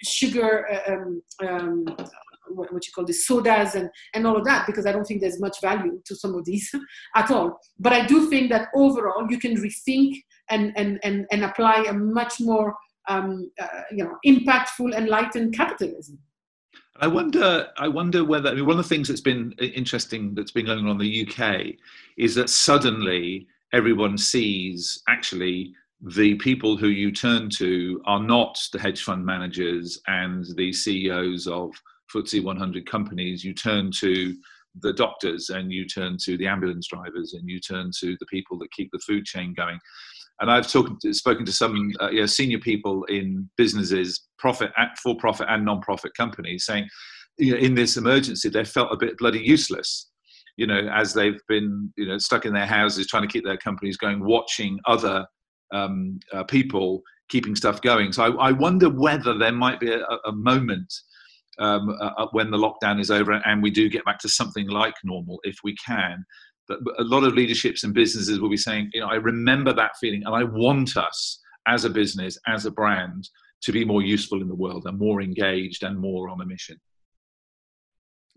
sugar 0.02 0.68
uh, 0.68 0.92
um, 0.92 1.22
um, 1.46 1.84
what, 2.54 2.72
what, 2.72 2.86
you 2.86 2.92
call 2.92 3.04
the 3.04 3.12
sodas 3.12 3.74
and, 3.74 3.88
and 4.14 4.26
all 4.26 4.36
of 4.36 4.44
that 4.44 4.66
because 4.66 4.86
I 4.86 4.92
don't 4.92 5.04
think 5.04 5.20
there's 5.20 5.40
much 5.40 5.60
value 5.60 6.00
to 6.04 6.16
some 6.16 6.34
of 6.34 6.44
these 6.44 6.70
at 7.16 7.30
all. 7.30 7.58
But 7.78 7.92
I 7.92 8.06
do 8.06 8.28
think 8.28 8.50
that 8.50 8.68
overall 8.74 9.26
you 9.30 9.38
can 9.38 9.56
rethink 9.56 10.16
and, 10.50 10.72
and, 10.76 11.00
and, 11.02 11.26
and 11.30 11.44
apply 11.44 11.84
a 11.88 11.92
much 11.92 12.40
more 12.40 12.74
um, 13.08 13.50
uh, 13.60 13.82
you 13.90 14.04
know, 14.04 14.16
impactful, 14.26 14.94
enlightened 14.96 15.54
capitalism. 15.54 16.18
I 16.96 17.06
wonder. 17.06 17.68
I 17.78 17.88
wonder 17.88 18.24
whether 18.24 18.50
I 18.50 18.54
mean, 18.54 18.66
one 18.66 18.78
of 18.78 18.84
the 18.84 18.88
things 18.88 19.08
that's 19.08 19.20
been 19.20 19.52
interesting 19.58 20.34
that's 20.34 20.50
been 20.50 20.66
going 20.66 20.86
on 20.86 20.90
in 20.90 20.98
the 20.98 21.28
UK 21.28 21.74
is 22.16 22.34
that 22.34 22.50
suddenly 22.50 23.46
everyone 23.72 24.18
sees 24.18 25.02
actually 25.08 25.74
the 26.16 26.34
people 26.36 26.76
who 26.76 26.88
you 26.88 27.12
turn 27.12 27.48
to 27.48 28.02
are 28.06 28.22
not 28.22 28.58
the 28.72 28.78
hedge 28.78 29.02
fund 29.02 29.24
managers 29.24 30.00
and 30.08 30.46
the 30.56 30.72
CEOs 30.72 31.46
of 31.46 31.70
FTSE 32.12 32.42
100 32.42 32.86
companies. 32.86 33.44
You 33.44 33.54
turn 33.54 33.90
to 34.00 34.34
the 34.80 34.92
doctors 34.92 35.50
and 35.50 35.70
you 35.70 35.86
turn 35.86 36.16
to 36.24 36.36
the 36.36 36.46
ambulance 36.46 36.88
drivers 36.88 37.34
and 37.34 37.48
you 37.48 37.60
turn 37.60 37.90
to 38.00 38.16
the 38.18 38.26
people 38.26 38.58
that 38.58 38.72
keep 38.72 38.90
the 38.92 38.98
food 38.98 39.24
chain 39.24 39.54
going 39.54 39.78
and 40.42 40.50
I've 40.50 40.66
talked, 40.66 41.06
spoken 41.14 41.46
to 41.46 41.52
some 41.52 41.92
uh, 42.00 42.10
you 42.10 42.20
know, 42.20 42.26
senior 42.26 42.58
people 42.58 43.04
in 43.04 43.48
businesses, 43.56 44.26
profit, 44.38 44.72
for-profit 45.00 45.46
and 45.48 45.64
non-profit 45.64 46.14
companies, 46.16 46.66
saying, 46.66 46.88
you 47.38 47.52
know, 47.52 47.58
in 47.58 47.76
this 47.76 47.96
emergency, 47.96 48.48
they 48.48 48.64
felt 48.64 48.92
a 48.92 48.96
bit 48.96 49.16
bloody 49.18 49.38
useless. 49.38 50.10
You 50.56 50.66
know, 50.66 50.90
as 50.92 51.14
they've 51.14 51.40
been, 51.48 51.92
you 51.96 52.06
know, 52.06 52.18
stuck 52.18 52.44
in 52.44 52.52
their 52.52 52.66
houses 52.66 53.06
trying 53.06 53.22
to 53.22 53.28
keep 53.28 53.44
their 53.44 53.56
companies 53.56 53.96
going, 53.96 54.22
watching 54.22 54.80
other 54.84 55.24
um, 55.72 56.18
uh, 56.32 56.42
people 56.42 57.02
keeping 57.28 57.54
stuff 57.54 57.80
going. 57.80 58.12
So 58.12 58.24
I, 58.24 58.48
I, 58.48 58.52
wonder 58.52 58.90
whether 58.90 59.38
there 59.38 59.52
might 59.52 59.80
be 59.80 59.92
a, 59.92 60.04
a 60.26 60.32
moment 60.32 60.92
um, 61.58 61.88
uh, 61.88 62.10
uh 62.18 62.26
when 62.32 62.50
the 62.50 62.58
lockdown 62.58 63.00
is 63.00 63.10
over 63.10 63.32
and 63.32 63.62
we 63.62 63.70
do 63.70 63.88
get 63.88 64.04
back 64.04 64.18
to 64.18 64.28
something 64.28 64.68
like 64.68 64.94
normal, 65.04 65.40
if 65.44 65.56
we 65.64 65.74
can, 65.76 66.24
a 66.98 67.04
lot 67.04 67.24
of 67.24 67.34
leaderships 67.34 67.84
and 67.84 67.94
businesses 67.94 68.40
will 68.40 68.50
be 68.50 68.56
saying, 68.56 68.90
you 68.92 69.00
know, 69.00 69.08
I 69.08 69.16
remember 69.16 69.72
that 69.72 69.96
feeling 70.00 70.22
and 70.24 70.34
I 70.34 70.44
want 70.44 70.96
us 70.96 71.40
as 71.66 71.84
a 71.84 71.90
business, 71.90 72.38
as 72.46 72.66
a 72.66 72.70
brand, 72.70 73.28
to 73.62 73.72
be 73.72 73.84
more 73.84 74.02
useful 74.02 74.42
in 74.42 74.48
the 74.48 74.54
world 74.54 74.86
and 74.86 74.98
more 74.98 75.22
engaged 75.22 75.82
and 75.82 75.98
more 75.98 76.28
on 76.28 76.40
a 76.40 76.46
mission. 76.46 76.80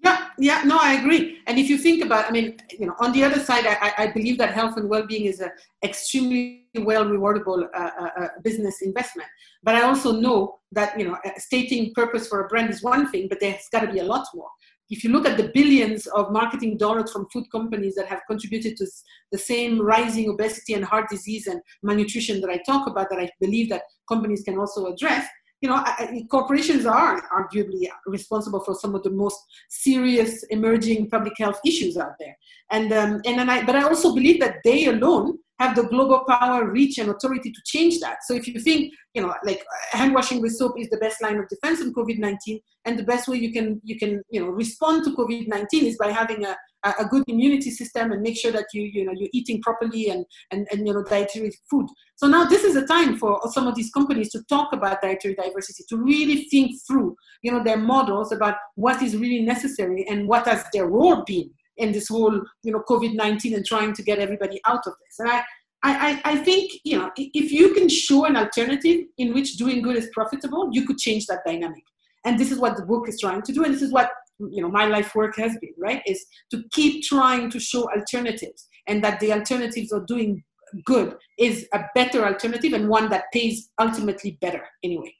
Yeah, 0.03 0.27
yeah, 0.37 0.61
no, 0.65 0.77
I 0.79 0.93
agree. 0.93 1.39
And 1.47 1.57
if 1.57 1.67
you 1.67 1.77
think 1.77 2.03
about, 2.03 2.25
I 2.25 2.31
mean, 2.31 2.57
you 2.69 2.85
know, 2.85 2.95
on 2.99 3.11
the 3.11 3.23
other 3.23 3.39
side, 3.39 3.65
I, 3.65 3.93
I 3.97 4.07
believe 4.07 4.37
that 4.37 4.53
health 4.53 4.77
and 4.77 4.87
well-being 4.87 5.25
is 5.25 5.39
an 5.39 5.49
extremely 5.83 6.67
well 6.75 7.05
rewardable 7.05 7.67
uh, 7.73 7.89
uh, 7.99 8.09
uh, 8.19 8.27
business 8.43 8.81
investment. 8.81 9.29
But 9.63 9.75
I 9.75 9.81
also 9.81 10.11
know 10.11 10.59
that 10.73 10.99
you 10.99 11.07
know, 11.07 11.17
stating 11.37 11.93
purpose 11.95 12.27
for 12.27 12.45
a 12.45 12.47
brand 12.47 12.69
is 12.69 12.83
one 12.83 13.09
thing, 13.09 13.27
but 13.29 13.39
there's 13.39 13.67
got 13.71 13.81
to 13.81 13.91
be 13.91 13.99
a 13.99 14.03
lot 14.03 14.27
more 14.35 14.49
if 14.89 15.03
you 15.03 15.11
look 15.11 15.25
at 15.25 15.37
the 15.37 15.51
billions 15.53 16.07
of 16.07 16.31
marketing 16.31 16.77
dollars 16.77 17.11
from 17.11 17.27
food 17.33 17.45
companies 17.51 17.95
that 17.95 18.07
have 18.07 18.21
contributed 18.27 18.77
to 18.77 18.85
the 19.31 19.37
same 19.37 19.81
rising 19.81 20.29
obesity 20.29 20.73
and 20.73 20.85
heart 20.85 21.09
disease 21.09 21.47
and 21.47 21.59
malnutrition 21.81 22.39
that 22.41 22.49
I 22.49 22.61
talk 22.65 22.87
about, 22.87 23.09
that 23.09 23.19
I 23.19 23.29
believe 23.39 23.69
that 23.69 23.83
companies 24.07 24.43
can 24.43 24.57
also 24.57 24.85
address, 24.85 25.27
you 25.61 25.69
know, 25.69 25.83
corporations 26.29 26.85
are 26.85 27.21
arguably 27.29 27.87
responsible 28.05 28.59
for 28.59 28.75
some 28.75 28.93
of 28.93 29.01
the 29.03 29.09
most 29.09 29.39
serious 29.69 30.43
emerging 30.51 31.09
public 31.09 31.33
health 31.37 31.59
issues 31.65 31.97
out 31.97 32.13
there. 32.19 32.37
And 32.71 32.93
um, 32.93 33.21
and 33.25 33.39
then 33.39 33.49
I, 33.49 33.65
but 33.65 33.75
I 33.75 33.83
also 33.83 34.13
believe 34.13 34.39
that 34.41 34.57
they 34.63 34.85
alone 34.85 35.39
have 35.59 35.75
the 35.75 35.83
global 35.83 36.23
power, 36.27 36.69
reach, 36.69 36.97
and 36.97 37.09
authority 37.09 37.51
to 37.51 37.61
change 37.65 37.99
that. 37.99 38.17
So 38.27 38.33
if 38.33 38.47
you 38.47 38.59
think, 38.59 38.93
you 39.13 39.21
know, 39.21 39.33
like 39.43 39.63
hand 39.91 40.13
washing 40.13 40.41
with 40.41 40.55
soap 40.55 40.79
is 40.79 40.89
the 40.89 40.97
best 40.97 41.21
line 41.21 41.37
of 41.37 41.47
defense 41.47 41.79
in 41.81 41.93
COVID-19, 41.93 42.59
and 42.85 42.99
the 42.99 43.03
best 43.03 43.27
way 43.27 43.37
you 43.37 43.51
can 43.51 43.81
you 43.83 43.97
can 43.97 44.21
you 44.29 44.39
know 44.39 44.47
respond 44.47 45.03
to 45.05 45.15
COVID-19 45.15 45.67
is 45.83 45.97
by 45.97 46.11
having 46.11 46.45
a, 46.45 46.55
a 46.99 47.05
good 47.05 47.23
immunity 47.27 47.71
system 47.71 48.11
and 48.11 48.21
make 48.21 48.37
sure 48.37 48.51
that 48.51 48.65
you 48.73 48.83
you 48.83 49.05
know 49.05 49.13
you're 49.15 49.29
eating 49.33 49.61
properly 49.61 50.09
and 50.09 50.25
and, 50.51 50.67
and 50.71 50.85
you 50.85 50.93
know 50.93 51.03
dietary 51.03 51.51
food. 51.69 51.87
So 52.15 52.27
now 52.27 52.45
this 52.45 52.63
is 52.63 52.75
a 52.75 52.85
time 52.85 53.17
for 53.17 53.39
some 53.51 53.67
of 53.67 53.75
these 53.75 53.91
companies 53.91 54.31
to 54.31 54.43
talk 54.49 54.73
about 54.73 55.01
dietary 55.01 55.35
diversity, 55.35 55.83
to 55.89 55.97
really 55.97 56.43
think 56.51 56.73
through 56.85 57.15
you 57.41 57.51
know 57.51 57.63
their 57.63 57.77
models 57.77 58.31
about 58.31 58.55
what 58.75 59.01
is 59.01 59.15
really 59.15 59.41
necessary 59.41 60.05
and 60.09 60.27
what 60.27 60.47
has 60.47 60.65
their 60.73 60.87
role 60.87 61.23
been 61.25 61.49
in 61.77 61.91
this 61.91 62.07
whole 62.07 62.41
you 62.63 62.71
know 62.71 62.83
covid-19 62.89 63.55
and 63.55 63.65
trying 63.65 63.93
to 63.93 64.03
get 64.03 64.19
everybody 64.19 64.59
out 64.65 64.85
of 64.85 64.93
this. 65.01 65.19
And 65.19 65.29
I, 65.29 65.43
I 65.83 66.21
i 66.25 66.35
think 66.37 66.71
you 66.83 66.97
know 66.97 67.11
if 67.17 67.51
you 67.51 67.73
can 67.73 67.89
show 67.89 68.25
an 68.25 68.35
alternative 68.35 69.01
in 69.17 69.33
which 69.33 69.57
doing 69.57 69.81
good 69.81 69.97
is 69.97 70.09
profitable 70.13 70.69
you 70.71 70.85
could 70.85 70.97
change 70.97 71.25
that 71.27 71.41
dynamic. 71.45 71.83
And 72.25 72.39
this 72.39 72.51
is 72.51 72.57
what 72.57 72.75
the 72.75 72.85
book 72.85 73.07
is 73.07 73.19
trying 73.19 73.43
to 73.43 73.53
do 73.53 73.63
and 73.63 73.73
this 73.73 73.81
is 73.81 73.91
what 73.91 74.09
you 74.39 74.61
know 74.61 74.69
my 74.69 74.85
life 74.85 75.13
work 75.15 75.35
has 75.37 75.57
been 75.61 75.73
right? 75.77 76.01
Is 76.05 76.25
to 76.51 76.63
keep 76.71 77.03
trying 77.03 77.49
to 77.51 77.59
show 77.59 77.89
alternatives 77.91 78.67
and 78.87 79.03
that 79.03 79.19
the 79.19 79.31
alternatives 79.33 79.91
of 79.91 80.07
doing 80.07 80.43
good 80.85 81.15
is 81.37 81.67
a 81.73 81.81
better 81.93 82.25
alternative 82.25 82.73
and 82.73 82.89
one 82.89 83.09
that 83.09 83.25
pays 83.31 83.69
ultimately 83.79 84.37
better 84.41 84.63
anyway. 84.83 85.13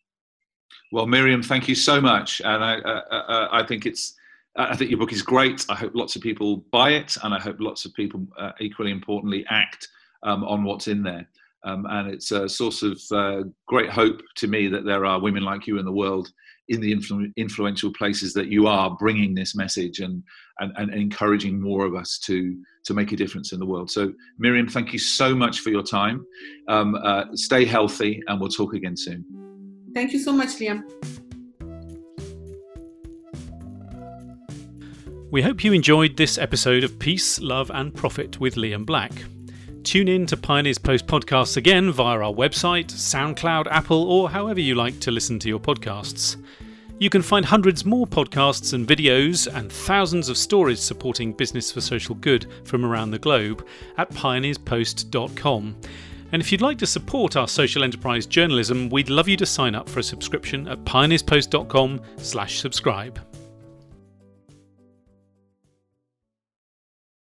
Well 0.91 1.07
miriam 1.07 1.43
thank 1.43 1.67
you 1.67 1.75
so 1.75 2.01
much. 2.01 2.41
And 2.43 2.63
i 2.63 2.75
uh, 2.79 3.01
uh, 3.11 3.47
i 3.51 3.63
think 3.63 3.85
it's 3.85 4.15
I 4.57 4.75
think 4.75 4.89
your 4.89 4.99
book 4.99 5.11
is 5.11 5.21
great. 5.21 5.65
I 5.69 5.75
hope 5.75 5.93
lots 5.95 6.15
of 6.15 6.21
people 6.21 6.65
buy 6.71 6.91
it, 6.91 7.17
and 7.23 7.33
I 7.33 7.39
hope 7.39 7.57
lots 7.59 7.85
of 7.85 7.93
people, 7.93 8.25
uh, 8.39 8.51
equally 8.61 8.91
importantly, 8.91 9.45
act 9.49 9.87
um, 10.23 10.43
on 10.45 10.63
what's 10.63 10.87
in 10.87 11.03
there. 11.03 11.27
Um, 11.65 11.85
and 11.89 12.09
it's 12.13 12.31
a 12.31 12.47
source 12.47 12.83
of 12.83 13.01
uh, 13.11 13.43
great 13.67 13.89
hope 13.89 14.21
to 14.35 14.47
me 14.47 14.67
that 14.67 14.85
there 14.85 15.05
are 15.05 15.19
women 15.19 15.43
like 15.43 15.67
you 15.67 15.79
in 15.79 15.85
the 15.85 15.91
world, 15.91 16.31
in 16.69 16.79
the 16.79 16.93
influ- 16.93 17.31
influential 17.37 17.91
places 17.91 18.33
that 18.33 18.47
you 18.47 18.67
are, 18.67 18.95
bringing 18.97 19.33
this 19.33 19.55
message 19.55 19.99
and, 19.99 20.23
and, 20.59 20.71
and 20.77 20.93
encouraging 20.93 21.59
more 21.59 21.85
of 21.85 21.95
us 21.95 22.19
to 22.25 22.55
to 22.85 22.93
make 22.93 23.11
a 23.11 23.15
difference 23.15 23.51
in 23.51 23.59
the 23.59 23.65
world. 23.65 23.89
So, 23.89 24.13
Miriam, 24.37 24.67
thank 24.67 24.93
you 24.93 24.99
so 24.99 25.35
much 25.35 25.61
for 25.61 25.71
your 25.71 25.81
time. 25.81 26.23
Um, 26.67 26.93
uh, 26.93 27.25
stay 27.33 27.65
healthy, 27.65 28.21
and 28.27 28.39
we'll 28.39 28.49
talk 28.49 28.75
again 28.75 28.95
soon. 28.95 29.25
Thank 29.95 30.13
you 30.13 30.19
so 30.19 30.31
much, 30.31 30.49
Liam. 30.59 30.83
We 35.31 35.41
hope 35.41 35.63
you 35.63 35.73
enjoyed 35.73 36.15
this 36.15 36.37
episode 36.37 36.83
of 36.83 36.99
Peace, 36.99 37.41
Love 37.41 37.71
and 37.73 37.91
Profit 37.93 38.39
with 38.39 38.55
Liam 38.55 38.85
Black. 38.85 39.11
Tune 39.83 40.07
in 40.07 40.25
to 40.27 40.37
Pioneers 40.37 40.77
Post 40.77 41.07
podcasts 41.07 41.57
again 41.57 41.91
via 41.91 42.19
our 42.19 42.31
website, 42.31 42.85
SoundCloud, 42.87 43.65
Apple, 43.71 44.03
or 44.03 44.29
however 44.29 44.59
you 44.59 44.75
like 44.75 44.99
to 44.99 45.09
listen 45.09 45.39
to 45.39 45.49
your 45.49 45.59
podcasts. 45.59 46.37
You 46.99 47.09
can 47.09 47.23
find 47.23 47.43
hundreds 47.43 47.85
more 47.85 48.05
podcasts 48.05 48.73
and 48.73 48.87
videos 48.87 49.51
and 49.53 49.71
thousands 49.71 50.29
of 50.29 50.37
stories 50.37 50.79
supporting 50.79 51.33
business 51.33 51.71
for 51.71 51.81
social 51.81 52.13
good 52.15 52.45
from 52.63 52.85
around 52.85 53.09
the 53.09 53.19
globe 53.19 53.65
at 53.97 54.11
pioneerspost.com. 54.11 55.75
And 56.31 56.41
if 56.41 56.51
you'd 56.51 56.61
like 56.61 56.77
to 56.77 56.85
support 56.85 57.35
our 57.35 57.47
social 57.47 57.83
enterprise 57.83 58.27
journalism, 58.27 58.89
we'd 58.89 59.09
love 59.09 59.27
you 59.27 59.37
to 59.37 59.45
sign 59.45 59.73
up 59.73 59.89
for 59.89 59.99
a 59.99 60.03
subscription 60.03 60.67
at 60.67 60.85
pioneerspost.com/subscribe. 60.85 63.24